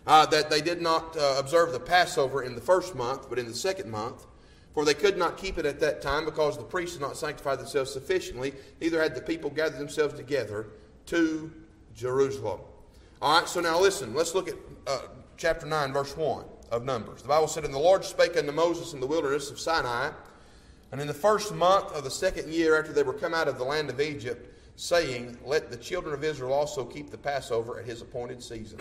[0.07, 3.45] Uh, that they did not uh, observe the Passover in the first month, but in
[3.45, 4.25] the second month.
[4.73, 7.59] For they could not keep it at that time because the priests had not sanctified
[7.59, 10.67] themselves sufficiently, neither had the people gathered themselves together
[11.07, 11.51] to
[11.93, 12.61] Jerusalem.
[13.21, 14.55] All right, so now listen, let's look at
[14.87, 15.01] uh,
[15.37, 17.21] chapter 9, verse 1 of Numbers.
[17.21, 20.11] The Bible said, And the Lord spake unto Moses in the wilderness of Sinai,
[20.91, 23.57] and in the first month of the second year after they were come out of
[23.57, 27.85] the land of Egypt, saying, Let the children of Israel also keep the Passover at
[27.85, 28.79] his appointed season.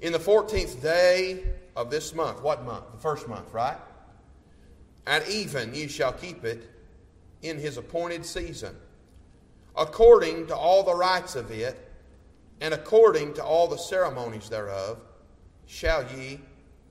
[0.00, 1.44] In the 14th day
[1.76, 2.90] of this month, what month?
[2.90, 3.76] The first month, right?
[5.06, 6.68] At even ye shall keep it
[7.42, 8.76] in his appointed season,
[9.76, 11.78] according to all the rites of it,
[12.62, 14.98] and according to all the ceremonies thereof
[15.70, 16.40] shall ye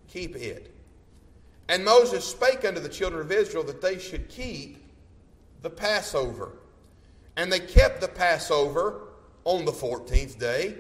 [0.07, 0.73] keep it.
[1.67, 4.81] And Moses spake unto the children of Israel that they should keep
[5.61, 6.53] the Passover.
[7.35, 9.01] And they kept the Passover
[9.43, 10.75] on the 14th day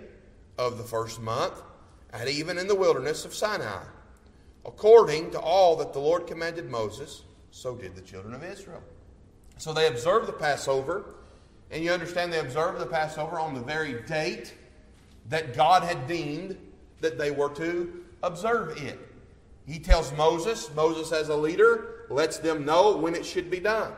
[0.57, 1.61] of the first month,
[2.11, 3.83] at even in the wilderness of Sinai.
[4.65, 8.81] According to all that the Lord commanded Moses, so did the children of Israel.
[9.57, 11.15] So they observed the Passover,
[11.69, 14.53] and you understand they observed the Passover on the very date
[15.27, 16.57] that God had deemed
[17.01, 18.99] that they were to observe it.
[19.67, 23.91] He tells Moses, Moses as a leader, lets them know when it should be done.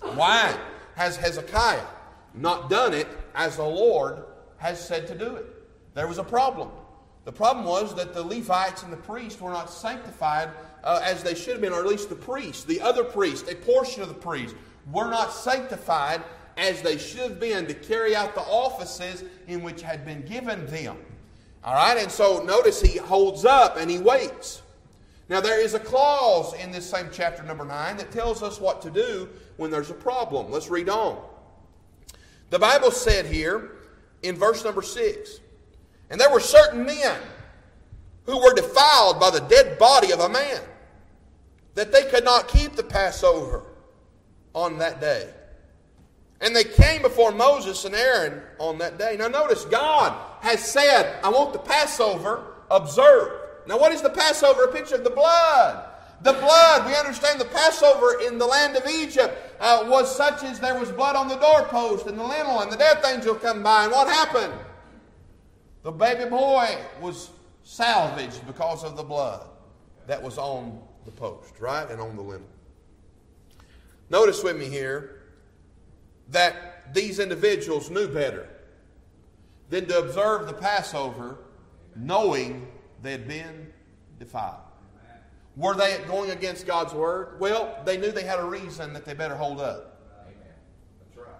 [0.00, 0.56] Why
[0.96, 1.86] has Hezekiah
[2.34, 4.24] not done it as the Lord
[4.58, 5.46] has said to do it?
[5.94, 6.70] There was a problem.
[7.24, 10.50] The problem was that the Levites and the priests were not sanctified
[10.84, 13.54] uh, as they should have been, or at least the priests, the other priests, a
[13.54, 14.54] portion of the priests,
[14.92, 16.22] were not sanctified
[16.56, 20.66] as they should have been to carry out the offices in which had been given
[20.66, 20.96] them.
[21.68, 24.62] All right, and so notice he holds up and he waits.
[25.28, 28.80] Now, there is a clause in this same chapter, number 9, that tells us what
[28.80, 29.28] to do
[29.58, 30.50] when there's a problem.
[30.50, 31.22] Let's read on.
[32.48, 33.72] The Bible said here
[34.22, 35.40] in verse number 6
[36.08, 37.20] And there were certain men
[38.24, 40.62] who were defiled by the dead body of a man,
[41.74, 43.62] that they could not keep the Passover
[44.54, 45.28] on that day.
[46.40, 49.16] And they came before Moses and Aaron on that day.
[49.18, 53.66] Now, notice God has said, I want the Passover observed.
[53.66, 54.64] Now, what is the Passover?
[54.64, 55.84] A picture of the blood.
[56.22, 60.58] The blood, we understand the Passover in the land of Egypt uh, was such as
[60.58, 63.84] there was blood on the doorpost and the lintel, and the death angel come by.
[63.84, 64.54] And what happened?
[65.82, 67.30] The baby boy was
[67.62, 69.46] salvaged because of the blood
[70.06, 71.88] that was on the post, right?
[71.90, 72.48] And on the lintel.
[74.10, 75.20] Notice with me here
[76.30, 78.48] that these individuals knew better
[79.70, 81.38] than to observe the Passover
[81.94, 82.68] knowing
[83.02, 83.72] they had been
[84.18, 84.56] defiled.
[85.56, 87.40] Were they going against God's word?
[87.40, 90.00] Well, they knew they had a reason that they better hold up.
[91.00, 91.34] That's right.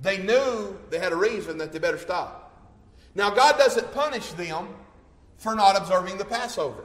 [0.00, 2.56] They knew they had a reason that they better stop.
[3.16, 4.68] Now, God doesn't punish them
[5.38, 6.84] for not observing the Passover.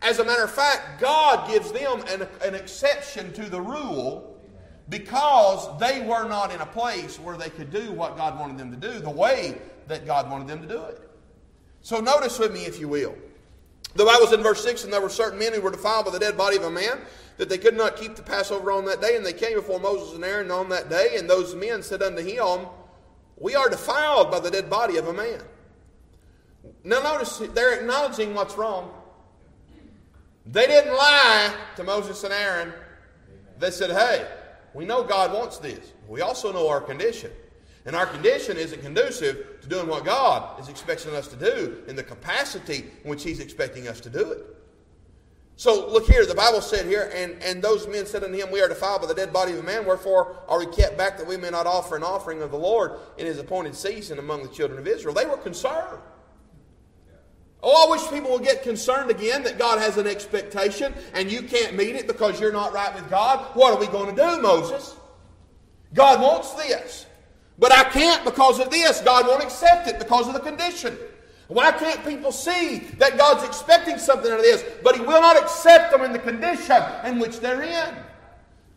[0.00, 4.40] As a matter of fact, God gives them an, an exception to the rule
[4.88, 8.70] because they were not in a place where they could do what God wanted them
[8.70, 11.00] to do the way that God wanted them to do it.
[11.80, 13.14] So notice with me, if you will.
[13.94, 16.12] The Bible says in verse 6 And there were certain men who were defiled by
[16.12, 17.00] the dead body of a man,
[17.36, 19.16] that they could not keep the Passover on that day.
[19.16, 21.16] And they came before Moses and Aaron on that day.
[21.16, 22.66] And those men said unto him,
[23.36, 25.40] We are defiled by the dead body of a man.
[26.84, 28.92] Now notice, they're acknowledging what's wrong.
[30.46, 32.72] They didn't lie to Moses and Aaron.
[33.58, 34.26] They said, Hey,
[34.74, 35.92] we know God wants this.
[36.06, 37.30] We also know our condition.
[37.88, 41.96] And our condition isn't conducive to doing what God is expecting us to do in
[41.96, 44.44] the capacity in which He's expecting us to do it.
[45.56, 48.60] So look here, the Bible said here, and, and those men said unto him, We
[48.60, 51.26] are defiled by the dead body of a man, wherefore are we kept back that
[51.26, 54.50] we may not offer an offering of the Lord in his appointed season among the
[54.50, 55.14] children of Israel?
[55.14, 55.98] They were concerned.
[57.62, 61.40] Oh, I wish people would get concerned again that God has an expectation and you
[61.40, 63.40] can't meet it because you're not right with God.
[63.56, 64.94] What are we going to do, Moses?
[65.94, 67.06] God wants this.
[67.58, 69.00] But I can't because of this.
[69.00, 70.96] God won't accept it because of the condition.
[71.48, 75.36] Why can't people see that God's expecting something out of this, but He will not
[75.36, 77.94] accept them in the condition in which they're in?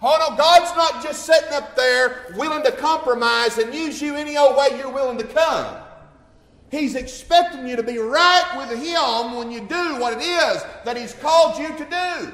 [0.02, 4.36] Oh no, God's not just sitting up there willing to compromise and use you any
[4.38, 5.78] old way you're willing to come.
[6.72, 10.98] He's expecting you to be right with Him when you do what it is that
[10.98, 12.34] He's called you to do.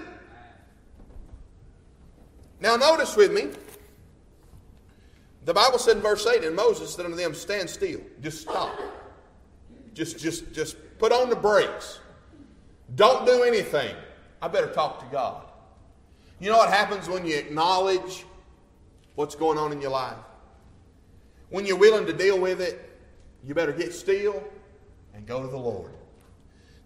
[2.60, 3.50] Now, notice with me,
[5.48, 8.78] the Bible said in verse 8, and Moses said unto them, Stand still, just stop.
[9.94, 12.00] Just, just, just put on the brakes.
[12.96, 13.96] Don't do anything.
[14.42, 15.46] I better talk to God.
[16.42, 18.26] You know what happens when you acknowledge
[19.16, 20.18] what's going on in your life?
[21.50, 23.00] When you're willing to deal with it,
[23.42, 24.44] you better get still
[25.14, 25.94] and go to the Lord.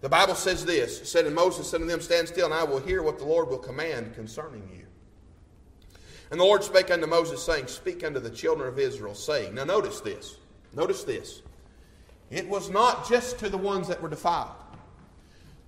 [0.02, 2.78] The Bible says this, said in Moses said to them, Stand still, and I will
[2.78, 4.86] hear what the Lord will command concerning you.
[6.32, 9.64] And the Lord spake unto Moses, saying, Speak unto the children of Israel, saying, Now
[9.64, 10.38] notice this.
[10.72, 11.42] Notice this.
[12.30, 14.48] It was not just to the ones that were defiled.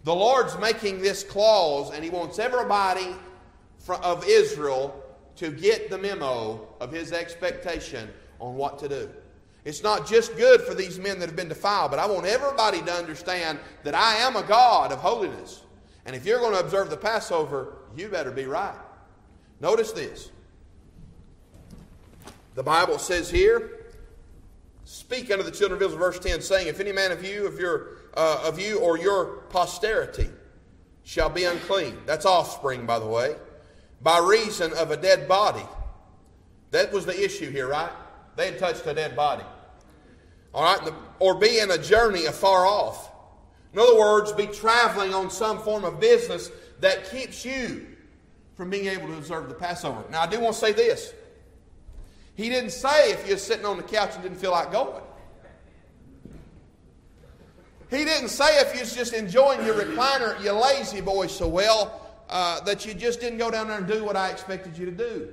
[0.04, 3.14] The Lord's making this clause, and He wants everybody
[4.02, 5.04] of Israel
[5.36, 8.08] to get the memo of His expectation
[8.40, 9.10] on what to do.
[9.66, 12.80] It's not just good for these men that have been defiled, but I want everybody
[12.80, 15.60] to understand that I am a God of holiness.
[16.06, 18.74] And if you're going to observe the Passover, you better be right.
[19.60, 20.30] Notice this.
[22.54, 23.70] The Bible says here,
[24.84, 27.58] speak unto the children of Israel, verse 10, saying, If any man of you, of
[27.58, 30.28] your uh, of you or your posterity
[31.02, 31.98] shall be unclean.
[32.06, 33.36] That's offspring, by the way,
[34.00, 35.64] by reason of a dead body.
[36.70, 37.90] That was the issue here, right?
[38.36, 39.44] They had touched a dead body.
[40.52, 43.10] All right, or be in a journey afar off.
[43.72, 47.86] In other words, be traveling on some form of business that keeps you
[48.54, 50.04] from being able to observe the Passover.
[50.10, 51.12] Now, I do want to say this.
[52.34, 55.02] He didn't say if you're sitting on the couch and didn't feel like going.
[57.90, 62.60] He didn't say if you're just enjoying your recliner, you lazy boy, so well uh,
[62.62, 65.32] that you just didn't go down there and do what I expected you to do.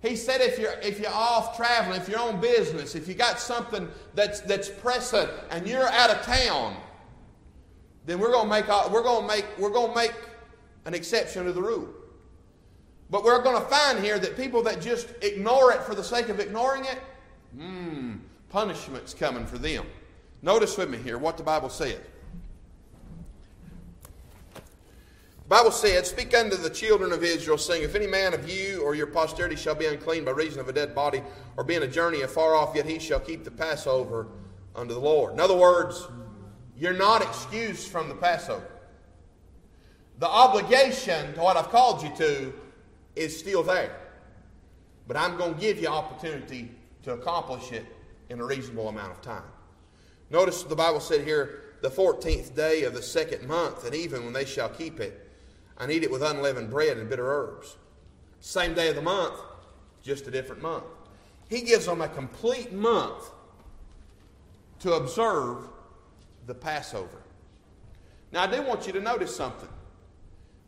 [0.00, 3.38] He said if you're, if you're off traveling, if you're on business, if you got
[3.38, 6.76] something that's, that's pressing and you're out of town,
[8.06, 10.14] then we're going to make, we're going to make, we're going to make
[10.86, 11.88] an exception to the rule.
[13.12, 16.30] But we're going to find here that people that just ignore it for the sake
[16.30, 16.98] of ignoring it,
[17.54, 18.14] hmm,
[18.48, 19.84] punishment's coming for them.
[20.40, 22.00] Notice with me here what the Bible says.
[24.54, 24.60] The
[25.46, 28.94] Bible said, Speak unto the children of Israel, saying, If any man of you or
[28.94, 31.22] your posterity shall be unclean by reason of a dead body,
[31.58, 34.28] or be in a journey afar off, yet he shall keep the Passover
[34.74, 35.34] unto the Lord.
[35.34, 36.08] In other words,
[36.78, 38.70] you're not excused from the Passover.
[40.18, 42.54] The obligation to what I've called you to
[43.16, 43.96] is still there.
[45.06, 46.70] But I'm going to give you opportunity
[47.02, 47.84] to accomplish it
[48.28, 49.42] in a reasonable amount of time.
[50.30, 54.32] Notice the Bible said here, the 14th day of the second month, and even when
[54.32, 55.28] they shall keep it,
[55.76, 57.76] I eat it with unleavened bread and bitter herbs.
[58.40, 59.34] Same day of the month,
[60.02, 60.84] just a different month.
[61.48, 63.30] He gives them a complete month
[64.80, 65.68] to observe
[66.46, 67.22] the Passover.
[68.32, 69.68] Now, I do want you to notice something.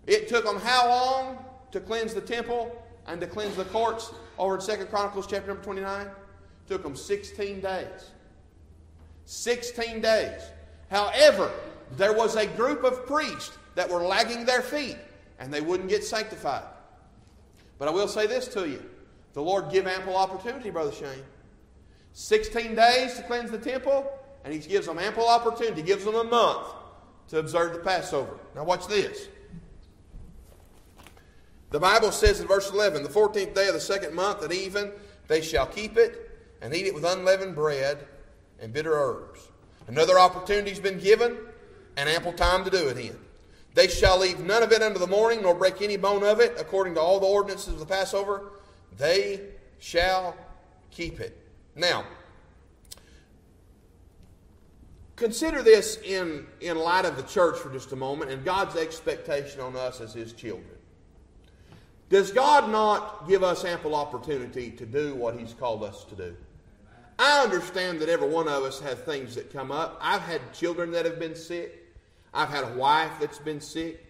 [0.07, 1.44] It took them how long
[1.75, 5.63] to cleanse the temple and to cleanse the courts over in Second Chronicles chapter number
[5.63, 6.07] 29?
[6.69, 8.11] Took them 16 days.
[9.25, 10.41] 16 days.
[10.89, 11.51] However,
[11.97, 14.97] there was a group of priests that were lagging their feet
[15.41, 16.63] and they wouldn't get sanctified.
[17.79, 18.83] But I will say this to you
[19.33, 21.25] the Lord give ample opportunity, Brother Shane.
[22.13, 24.09] 16 days to cleanse the temple,
[24.45, 25.81] and He gives them ample opportunity.
[25.81, 26.69] He gives them a month
[27.31, 28.39] to observe the Passover.
[28.55, 29.27] Now, watch this.
[31.75, 34.93] The Bible says in verse 11, the 14th day of the second month at even,
[35.27, 36.31] they shall keep it
[36.63, 37.99] and eat it with unleavened bread
[38.61, 39.49] and bitter herbs.
[39.89, 41.37] Another opportunity's been given
[41.97, 43.19] and ample time to do it in.
[43.75, 46.55] They shall leave none of it unto the morning, nor break any bone of it,
[46.61, 48.53] according to all the ordinances of the Passover.
[48.97, 49.41] They
[49.81, 50.37] shall
[50.93, 51.37] keep it.
[51.75, 52.05] Now,
[55.17, 59.61] consider this in, in light of the church for just a moment and God's expectation
[59.61, 60.74] on us as His children.
[62.09, 66.37] Does God not give us ample opportunity to do what He's called us to do?
[67.19, 69.99] I understand that every one of us has things that come up.
[70.03, 71.95] I've had children that have been sick.
[72.33, 74.05] I've had a wife that's been sick.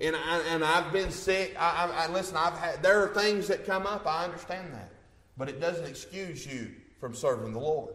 [0.00, 1.56] And, I, and I've been sick.
[1.58, 4.06] I, I, I, listen, I've had, there are things that come up.
[4.06, 4.90] I understand that.
[5.36, 6.70] But it doesn't excuse you
[7.00, 7.94] from serving the Lord.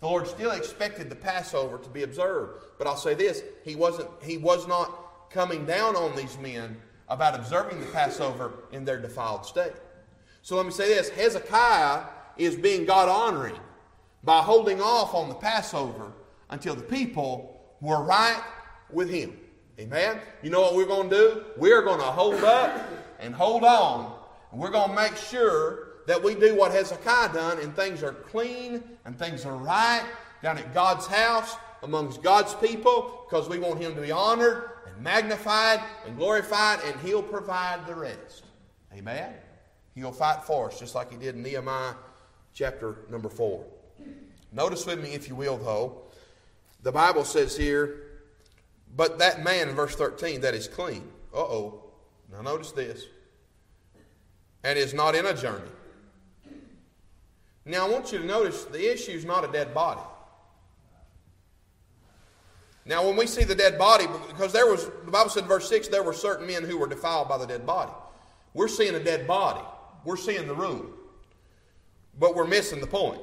[0.00, 2.64] The Lord still expected the Passover to be observed.
[2.78, 6.76] But I'll say this, he wasn't he was not coming down on these men
[7.08, 9.72] about observing the Passover in their defiled state.
[10.42, 12.04] So let me say this, Hezekiah
[12.36, 13.58] is being God honoring
[14.24, 16.12] by holding off on the Passover
[16.50, 18.42] until the people were right
[18.90, 19.36] with him.
[19.78, 20.20] Amen.
[20.42, 21.44] You know what we're going to do?
[21.56, 22.80] We're going to hold up
[23.20, 24.18] and hold on.
[24.50, 28.12] And we're going to make sure that we do what Hezekiah done and things are
[28.12, 30.04] clean and things are right
[30.42, 35.80] down at God's house amongst God's people because we want him to be honored magnified
[36.06, 38.44] and glorified and he'll provide the rest.
[38.94, 39.32] Amen.
[39.94, 41.94] He'll fight for us just like he did in Nehemiah
[42.54, 43.64] chapter number 4.
[44.52, 46.02] Notice with me, if you will, though,
[46.82, 48.02] the Bible says here,
[48.94, 51.02] but that man in verse 13 that is clean.
[51.34, 51.84] Uh oh.
[52.32, 53.04] Now notice this.
[54.64, 55.70] And is not in a journey
[57.68, 60.00] now, I want you to notice the issue is not a dead body.
[62.86, 65.68] Now, when we see the dead body, because there was, the Bible said in verse
[65.68, 67.92] 6, there were certain men who were defiled by the dead body.
[68.54, 69.64] We're seeing a dead body.
[70.04, 70.94] We're seeing the room.
[72.18, 73.20] But we're missing the point.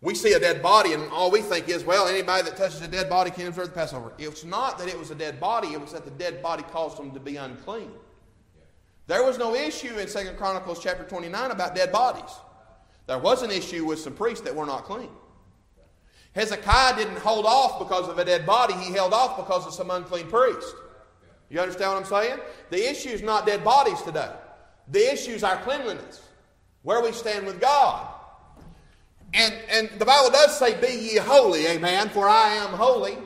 [0.00, 2.88] We see a dead body, and all we think is, well, anybody that touches a
[2.88, 4.12] dead body can observe the Passover.
[4.18, 6.98] It's not that it was a dead body, it was that the dead body caused
[6.98, 7.92] them to be unclean.
[9.06, 12.34] There was no issue in 2 Chronicles chapter 29 about dead bodies.
[13.06, 15.10] There was an issue with some priests that were not clean.
[16.34, 19.90] Hezekiah didn't hold off because of a dead body, he held off because of some
[19.90, 20.74] unclean priest.
[21.50, 22.38] You understand what I'm saying?
[22.70, 24.30] The issue is not dead bodies today.
[24.88, 26.22] The issue is our cleanliness,
[26.82, 28.08] where we stand with God.
[29.34, 33.18] And, and the Bible does say, Be ye holy, amen, for I am holy.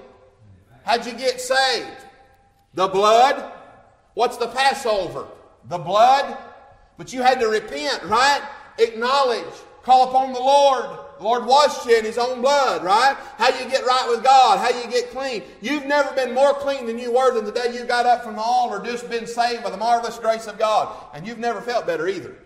[0.85, 2.05] How'd you get saved?
[2.75, 3.53] The blood.
[4.15, 5.27] What's the Passover?
[5.69, 6.37] The blood.
[6.97, 8.43] But you had to repent, right?
[8.79, 9.55] Acknowledge
[9.87, 10.99] Call upon the Lord.
[11.19, 13.17] The Lord washed you in His own blood, right?
[13.39, 15.43] How you get right with God, how you get clean.
[15.61, 18.37] You've never been more clean than you were than the day you got up from
[18.37, 20.95] the altar, just been saved by the marvelous grace of God.
[21.15, 22.37] And you've never felt better either.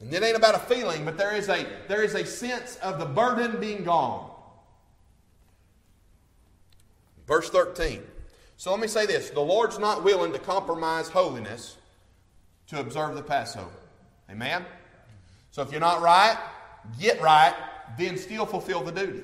[0.00, 2.98] And it ain't about a feeling, but there is a, there is a sense of
[2.98, 4.30] the burden being gone.
[7.26, 8.02] Verse 13.
[8.56, 11.76] So let me say this the Lord's not willing to compromise holiness
[12.68, 13.70] to observe the Passover.
[14.30, 14.64] Amen?
[15.50, 16.38] So if you're not right,
[16.98, 17.54] get right,
[17.98, 19.22] then still fulfill the duty.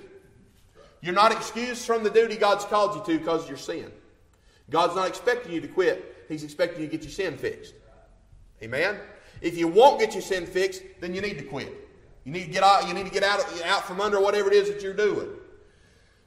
[1.00, 3.92] You're not excused from the duty God's called you to because of your sin.
[4.70, 7.74] God's not expecting you to quit, He's expecting you to get your sin fixed.
[8.62, 8.98] Amen?
[9.40, 11.72] If you won't get your sin fixed, then you need to quit.
[12.24, 14.54] You need to get out, you need to get out, out from under whatever it
[14.54, 15.28] is that you're doing.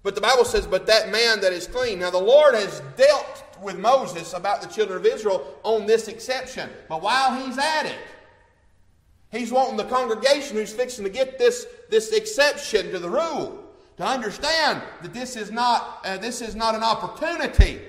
[0.04, 2.00] But the Bible says, But that man that is clean.
[2.00, 6.70] Now the Lord has dealt with Moses about the children of Israel on this exception.
[6.88, 7.98] But while he's at it,
[9.32, 13.64] He's wanting the congregation who's fixing to get this, this exception to the rule
[13.98, 17.82] to understand that this is not uh, this is not an opportunity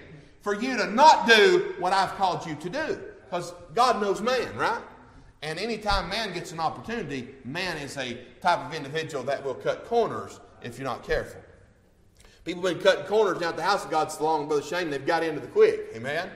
[0.43, 3.01] for you to not do what I've called you to do.
[3.24, 4.82] Because God knows man, right?
[5.43, 9.86] And anytime man gets an opportunity, man is a type of individual that will cut
[9.86, 11.41] corners if you're not careful.
[12.45, 14.91] People have been cutting corners down at the house of God so long, Brother Shane,
[14.91, 15.91] they've got into the quick.
[15.95, 16.28] Amen?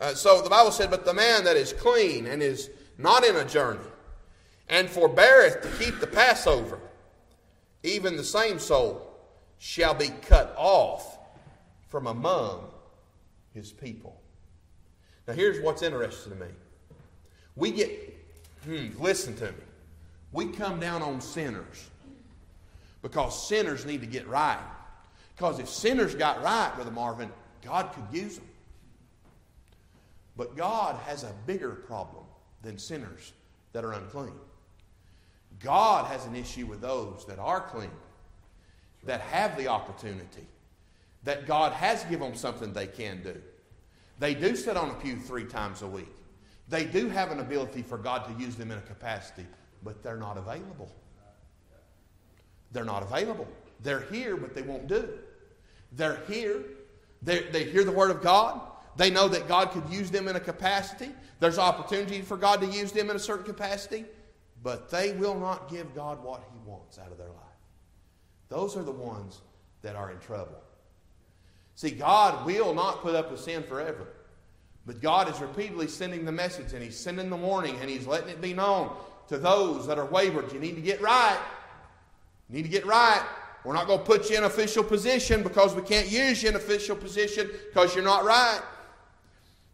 [0.00, 3.36] Uh, so the Bible said, But the man that is clean and is not in
[3.36, 3.80] a journey,
[4.68, 6.78] and forbeareth to keep the Passover,
[7.82, 9.08] even the same soul
[9.58, 11.18] shall be cut off
[11.88, 12.64] from among
[13.54, 14.20] his people.
[15.26, 16.50] Now, here's what's interesting to me.
[17.54, 18.16] We get,
[18.64, 19.64] hmm, listen to me.
[20.32, 21.90] We come down on sinners
[23.02, 24.58] because sinners need to get right.
[25.36, 27.30] Because if sinners got right, Brother Marvin,
[27.62, 28.46] God could use them.
[30.36, 32.24] But God has a bigger problem
[32.62, 33.32] than sinners
[33.72, 34.32] that are unclean.
[35.60, 37.90] God has an issue with those that are clean,
[39.04, 40.46] that have the opportunity,
[41.24, 43.40] that God has given them something they can do.
[44.18, 46.14] They do sit on a pew three times a week.
[46.68, 49.46] They do have an ability for God to use them in a capacity,
[49.82, 50.90] but they're not available.
[52.72, 53.48] They're not available.
[53.82, 55.08] They're here, but they won't do.
[55.92, 56.62] They're here.
[57.20, 58.60] They're, they hear the Word of God.
[58.96, 61.10] They know that God could use them in a capacity.
[61.40, 64.04] There's opportunity for God to use them in a certain capacity
[64.62, 67.36] but they will not give God what He wants out of their life.
[68.48, 69.40] Those are the ones
[69.82, 70.62] that are in trouble.
[71.74, 74.06] See, God will not put up with sin forever.
[74.84, 78.28] But God is repeatedly sending the message, and He's sending the warning, and He's letting
[78.28, 78.90] it be known
[79.28, 81.38] to those that are wayward, you need to get right.
[82.48, 83.22] You need to get right.
[83.64, 86.56] We're not going to put you in official position because we can't use you in
[86.56, 88.60] official position because you're not right.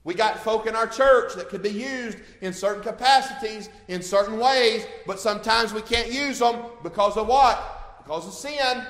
[0.08, 4.38] We got folk in our church that could be used in certain capacities, in certain
[4.38, 8.02] ways, but sometimes we can't use them because of what?
[8.02, 8.82] Because of sin.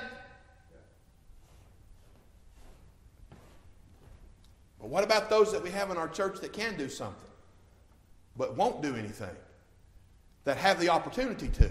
[4.78, 7.18] But what about those that we have in our church that can do something,
[8.36, 9.34] but won't do anything?
[10.44, 11.68] That have the opportunity to,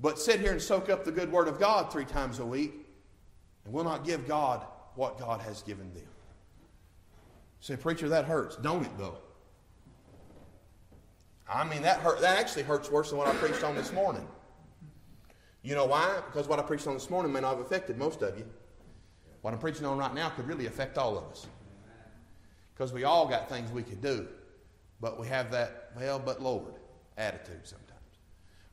[0.00, 2.74] but sit here and soak up the good word of God three times a week
[3.64, 6.09] and will not give God what God has given them.
[7.60, 8.56] Say, preacher, that hurts.
[8.56, 9.18] Don't it, though?
[11.48, 12.20] I mean, that hurt.
[12.20, 14.26] That actually hurts worse than what I preached on this morning.
[15.62, 16.20] You know why?
[16.26, 18.46] Because what I preached on this morning may not have affected most of you.
[19.42, 21.46] What I'm preaching on right now could really affect all of us.
[22.74, 24.26] Because we all got things we could do,
[25.00, 26.74] but we have that, well, but Lord
[27.18, 27.90] attitude sometimes.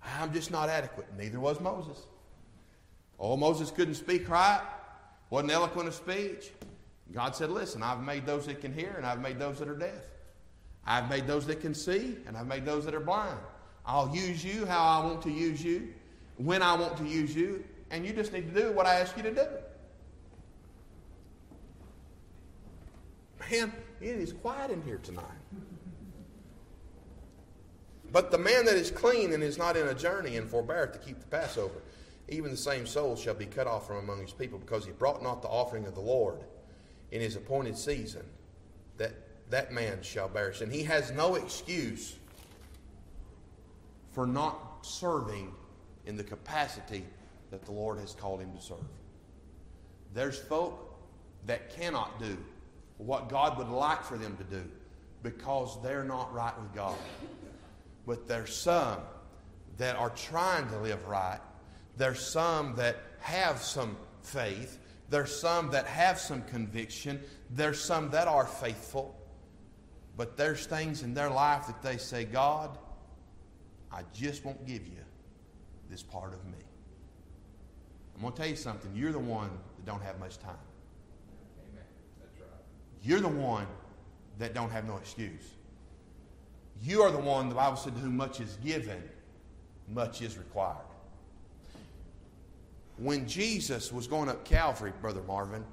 [0.03, 1.07] I'm just not adequate.
[1.17, 1.97] Neither was Moses.
[3.19, 4.61] Oh, Moses couldn't speak right,
[5.29, 6.51] wasn't eloquent of speech.
[7.13, 9.77] God said, Listen, I've made those that can hear, and I've made those that are
[9.77, 10.03] deaf.
[10.85, 13.39] I've made those that can see, and I've made those that are blind.
[13.85, 15.93] I'll use you how I want to use you,
[16.37, 19.15] when I want to use you, and you just need to do what I ask
[19.15, 19.47] you to do.
[23.49, 25.23] Man, it is quiet in here tonight.
[28.11, 30.99] But the man that is clean and is not in a journey and forbeareth to
[30.99, 31.81] keep the Passover,
[32.29, 35.23] even the same soul shall be cut off from among his people, because he brought
[35.23, 36.39] not the offering of the Lord
[37.11, 38.23] in his appointed season,
[38.97, 39.13] that
[39.49, 40.69] that man shall bear sin.
[40.69, 42.15] He has no excuse
[44.11, 45.53] for not serving
[46.05, 47.03] in the capacity
[47.51, 48.77] that the Lord has called him to serve.
[50.13, 50.95] There's folk
[51.45, 52.37] that cannot do
[52.97, 54.63] what God would like for them to do
[55.23, 56.97] because they're not right with God.
[58.05, 58.99] But there's some
[59.77, 61.39] that are trying to live right.
[61.97, 64.79] There's some that have some faith
[65.09, 67.21] there's some that have some conviction.
[67.49, 69.15] There's some that are faithful.
[70.17, 72.77] But there's things in their life that they say, God,
[73.91, 75.03] I just won't give you
[75.89, 76.57] this part of me.
[78.15, 78.91] I'm going to tell you something.
[78.95, 80.55] You're the one that don't have much time.
[81.71, 81.85] Amen.
[82.19, 82.49] That's right.
[83.03, 83.67] You're the one
[84.39, 85.53] that don't have no excuse.
[86.81, 89.01] You are the one, the Bible said, to whom much is given,
[89.87, 90.77] much is required
[92.97, 95.63] when Jesus was going up Calvary, Brother Marvin,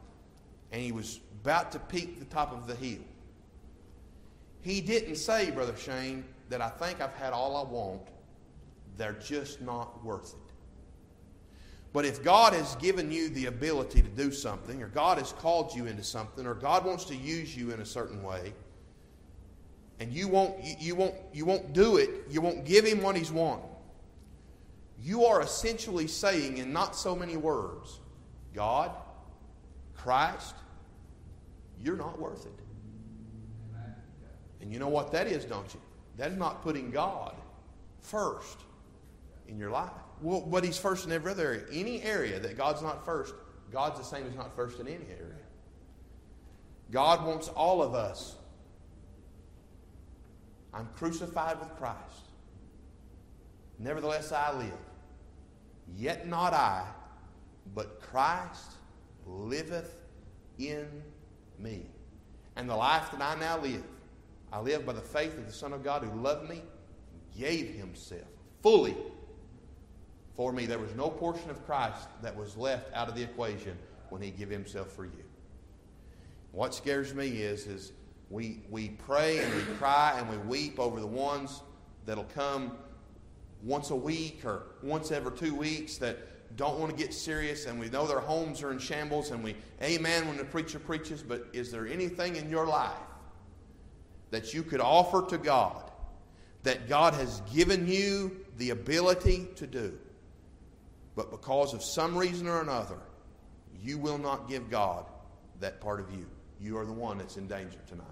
[0.72, 3.02] and he was about to peak the top of the hill,
[4.62, 8.08] he didn't say, Brother Shane, that I think I've had all I want.
[8.96, 10.54] They're just not worth it.
[11.92, 15.74] But if God has given you the ability to do something, or God has called
[15.74, 18.52] you into something, or God wants to use you in a certain way,
[20.00, 23.30] and you won't, you, won't, you won't do it, you won't give Him what He's
[23.30, 23.68] wanting,
[25.04, 28.00] you are essentially saying, in not so many words,
[28.54, 28.90] God,
[29.94, 30.54] Christ,
[31.78, 32.52] you're not worth it.
[34.62, 35.80] And you know what that is, don't you?
[36.16, 37.36] That is not putting God
[38.00, 38.58] first
[39.46, 39.90] in your life.
[40.22, 41.64] Well, but He's first in every other area.
[41.70, 43.34] Any area that God's not first,
[43.70, 45.36] God's the same as not first in any area.
[46.90, 48.36] God wants all of us.
[50.72, 51.98] I'm crucified with Christ.
[53.78, 54.72] Nevertheless, I live.
[55.96, 56.86] Yet not I,
[57.74, 58.72] but Christ
[59.26, 60.02] liveth
[60.58, 60.88] in
[61.58, 61.86] me.
[62.56, 63.84] And the life that I now live,
[64.52, 66.62] I live by the faith of the Son of God who loved me,
[67.36, 68.22] gave himself
[68.62, 68.96] fully
[70.34, 70.66] for me.
[70.66, 73.76] There was no portion of Christ that was left out of the equation
[74.10, 75.24] when he gave himself for you.
[76.52, 77.92] What scares me is, is
[78.30, 81.62] we, we pray and we cry and we weep over the ones
[82.06, 82.78] that'll come
[83.64, 87.80] once a week or once every two weeks that don't want to get serious and
[87.80, 91.46] we know their homes are in shambles and we amen when the preacher preaches, but
[91.52, 92.92] is there anything in your life
[94.30, 95.90] that you could offer to God
[96.62, 99.98] that God has given you the ability to do,
[101.16, 102.98] but because of some reason or another,
[103.82, 105.06] you will not give God
[105.60, 106.26] that part of you?
[106.60, 108.06] You are the one that's in danger tonight.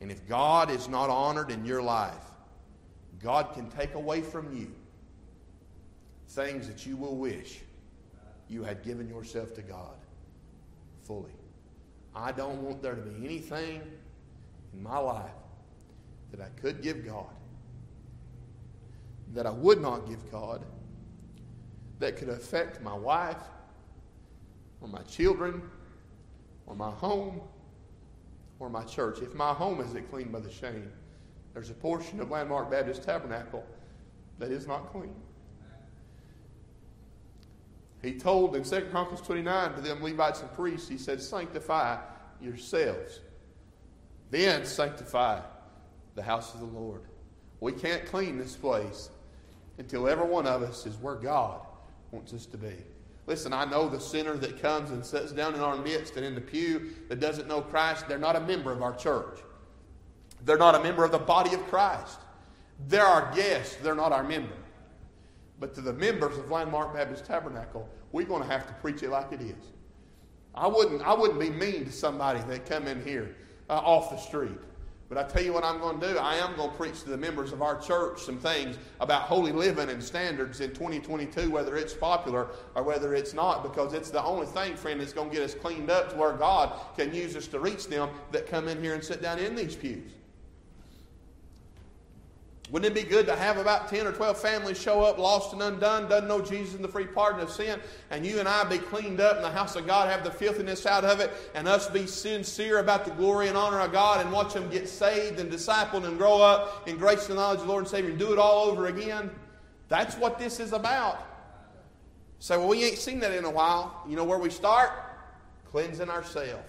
[0.00, 2.12] And if God is not honored in your life,
[3.26, 4.70] God can take away from you
[6.28, 7.58] things that you will wish
[8.48, 9.96] you had given yourself to God
[11.02, 11.32] fully.
[12.14, 13.82] I don't want there to be anything
[14.72, 15.32] in my life
[16.30, 17.34] that I could give God,
[19.34, 20.64] that I would not give God,
[21.98, 23.42] that could affect my wife
[24.80, 25.62] or my children
[26.64, 27.40] or my home
[28.60, 29.18] or my church.
[29.20, 30.92] If my home isn't clean by the shame,
[31.56, 33.64] there's a portion of Landmark Baptist Tabernacle
[34.38, 35.14] that is not clean.
[38.02, 41.96] He told in 2 Chronicles 29 to them Levites and priests, he said, Sanctify
[42.42, 43.20] yourselves.
[44.30, 45.40] Then sanctify
[46.14, 47.00] the house of the Lord.
[47.60, 49.08] We can't clean this place
[49.78, 51.62] until every one of us is where God
[52.10, 52.74] wants us to be.
[53.26, 56.34] Listen, I know the sinner that comes and sits down in our midst and in
[56.34, 59.38] the pew that doesn't know Christ, they're not a member of our church.
[60.44, 62.18] They're not a member of the body of Christ.
[62.88, 64.54] They're our guests, they're not our member.
[65.58, 69.10] But to the members of Landmark Baptist Tabernacle, we're going to have to preach it
[69.10, 69.72] like it is.
[70.54, 73.34] I wouldn't, I wouldn't be mean to somebody that come in here
[73.68, 74.58] uh, off the street.
[75.08, 76.18] But I tell you what I'm going to do.
[76.18, 79.52] I am going to preach to the members of our church some things about holy
[79.52, 84.22] living and standards in 2022, whether it's popular or whether it's not, because it's the
[84.22, 87.36] only thing, friend, that's going to get us cleaned up to where God can use
[87.36, 90.10] us to reach them that come in here and sit down in these pews.
[92.70, 95.62] Wouldn't it be good to have about 10 or 12 families show up lost and
[95.62, 97.78] undone, doesn't know Jesus and the free pardon of sin,
[98.10, 100.84] and you and I be cleaned up in the house of God, have the filthiness
[100.84, 104.32] out of it, and us be sincere about the glory and honor of God and
[104.32, 107.70] watch them get saved and discipled and grow up in grace and knowledge of the
[107.70, 109.30] Lord and Savior and do it all over again?
[109.88, 111.24] That's what this is about.
[112.40, 114.02] Say, well, we ain't seen that in a while.
[114.08, 114.90] You know where we start?
[115.70, 116.64] Cleansing ourselves.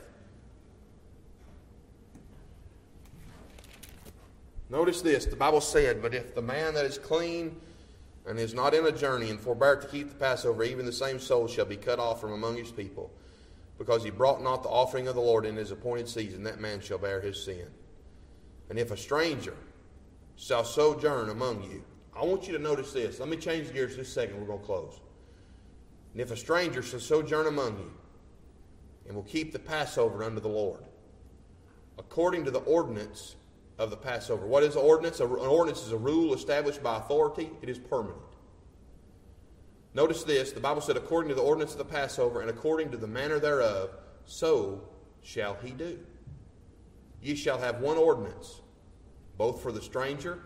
[4.70, 7.56] Notice this the Bible said, But if the man that is clean
[8.26, 11.20] and is not in a journey and forbear to keep the Passover, even the same
[11.20, 13.12] soul shall be cut off from among his people,
[13.78, 16.82] because he brought not the offering of the Lord in his appointed season, that man
[16.82, 17.68] shall bear his sin.
[18.70, 19.56] And if a stranger
[20.36, 21.84] shall sojourn among you,
[22.16, 23.20] I want you to notice this.
[23.20, 24.40] Let me change gears just a second.
[24.40, 25.00] We're going to close.
[26.12, 27.92] And if a stranger shall sojourn among you,
[29.08, 30.84] and will keep the Passover unto the Lord,
[31.98, 33.36] according to the ordinance
[33.78, 34.46] of the Passover.
[34.46, 35.20] What is an ordinance?
[35.20, 38.18] An ordinance is a rule established by authority, it is permanent.
[39.94, 42.98] Notice this the Bible said, according to the ordinance of the Passover and according to
[42.98, 43.92] the manner thereof,
[44.26, 44.82] so
[45.22, 46.00] shall he do.
[47.22, 48.62] Ye shall have one ordinance,
[49.38, 50.40] both for the stranger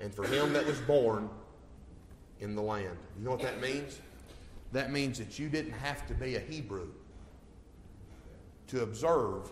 [0.00, 1.28] and for him that was born
[2.40, 2.96] in the land.
[3.18, 4.00] You know what that means?
[4.72, 6.88] That means that you didn't have to be a Hebrew
[8.68, 9.50] to observe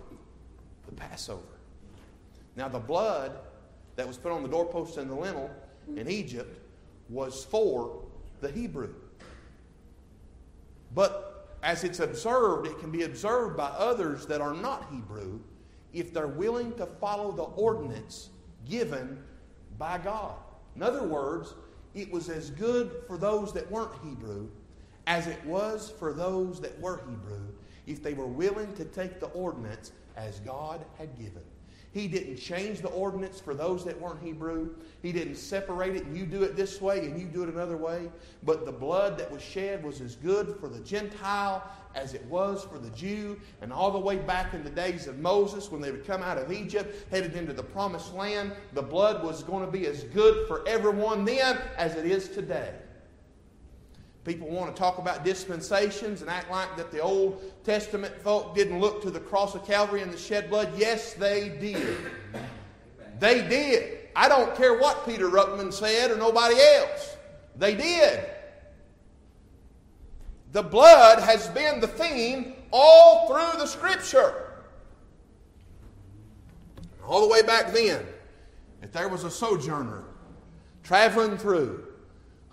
[0.86, 1.53] the Passover.
[2.56, 3.32] Now, the blood
[3.96, 5.50] that was put on the doorpost and the lintel
[5.96, 6.58] in Egypt
[7.08, 8.02] was for
[8.40, 8.94] the Hebrew.
[10.94, 15.40] But as it's observed, it can be observed by others that are not Hebrew
[15.92, 18.30] if they're willing to follow the ordinance
[18.68, 19.22] given
[19.78, 20.36] by God.
[20.76, 21.54] In other words,
[21.94, 24.48] it was as good for those that weren't Hebrew
[25.06, 27.42] as it was for those that were Hebrew
[27.86, 31.42] if they were willing to take the ordinance as God had given.
[31.94, 34.74] He didn't change the ordinance for those that weren't Hebrew.
[35.00, 38.10] He didn't separate it you do it this way and you do it another way.
[38.42, 41.62] But the blood that was shed was as good for the Gentile
[41.94, 43.40] as it was for the Jew.
[43.62, 46.36] And all the way back in the days of Moses, when they would come out
[46.36, 50.48] of Egypt, headed into the promised land, the blood was going to be as good
[50.48, 52.72] for everyone then as it is today.
[54.24, 58.80] People want to talk about dispensations and act like that the Old Testament folk didn't
[58.80, 60.72] look to the cross of Calvary and the shed blood.
[60.76, 61.98] Yes, they did.
[63.20, 63.98] They did.
[64.16, 67.16] I don't care what Peter Ruckman said or nobody else.
[67.56, 68.24] They did.
[70.52, 74.52] The blood has been the theme all through the Scripture.
[77.06, 78.06] All the way back then,
[78.80, 80.04] if there was a sojourner
[80.82, 81.86] traveling through,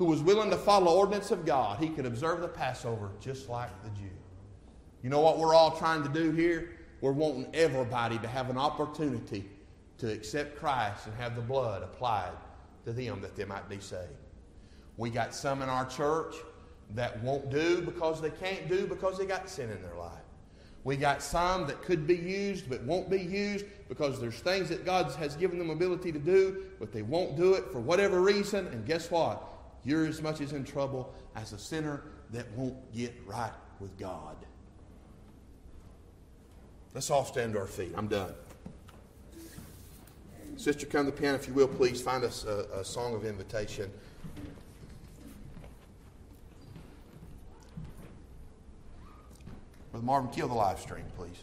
[0.02, 3.70] who was willing to follow ordinance of God, he could observe the Passover just like
[3.84, 4.10] the Jew.
[5.04, 6.72] You know what we're all trying to do here?
[7.02, 9.48] We're wanting everybody to have an opportunity
[10.00, 12.32] to accept Christ and have the blood applied
[12.86, 14.10] to them that they might be saved.
[14.98, 16.34] We got some in our church
[16.96, 20.24] that won't do because they can't do because they got sin in their life.
[20.84, 24.84] We got some that could be used but won't be used because there's things that
[24.84, 28.66] God has given them ability to do, but they won't do it for whatever reason.
[28.66, 29.50] And guess what?
[29.84, 34.36] You're as much as in trouble as a sinner that won't get right with God.
[36.94, 37.94] Let's all stand to our feet.
[37.96, 38.34] I'm done.
[40.58, 42.02] Sister, come to the pen, if you will, please.
[42.02, 43.90] Find us a, a song of invitation.
[49.92, 51.40] Brother Marvin, kill the live stream, please.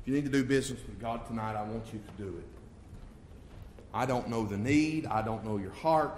[0.00, 2.59] If you need to do business with God tonight, I want you to do it.
[3.92, 5.06] I don't know the need.
[5.06, 6.16] I don't know your heart.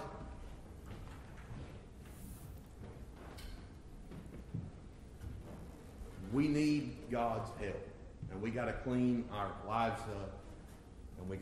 [6.31, 7.87] We need God's help.
[8.31, 10.42] And we got to clean our lives up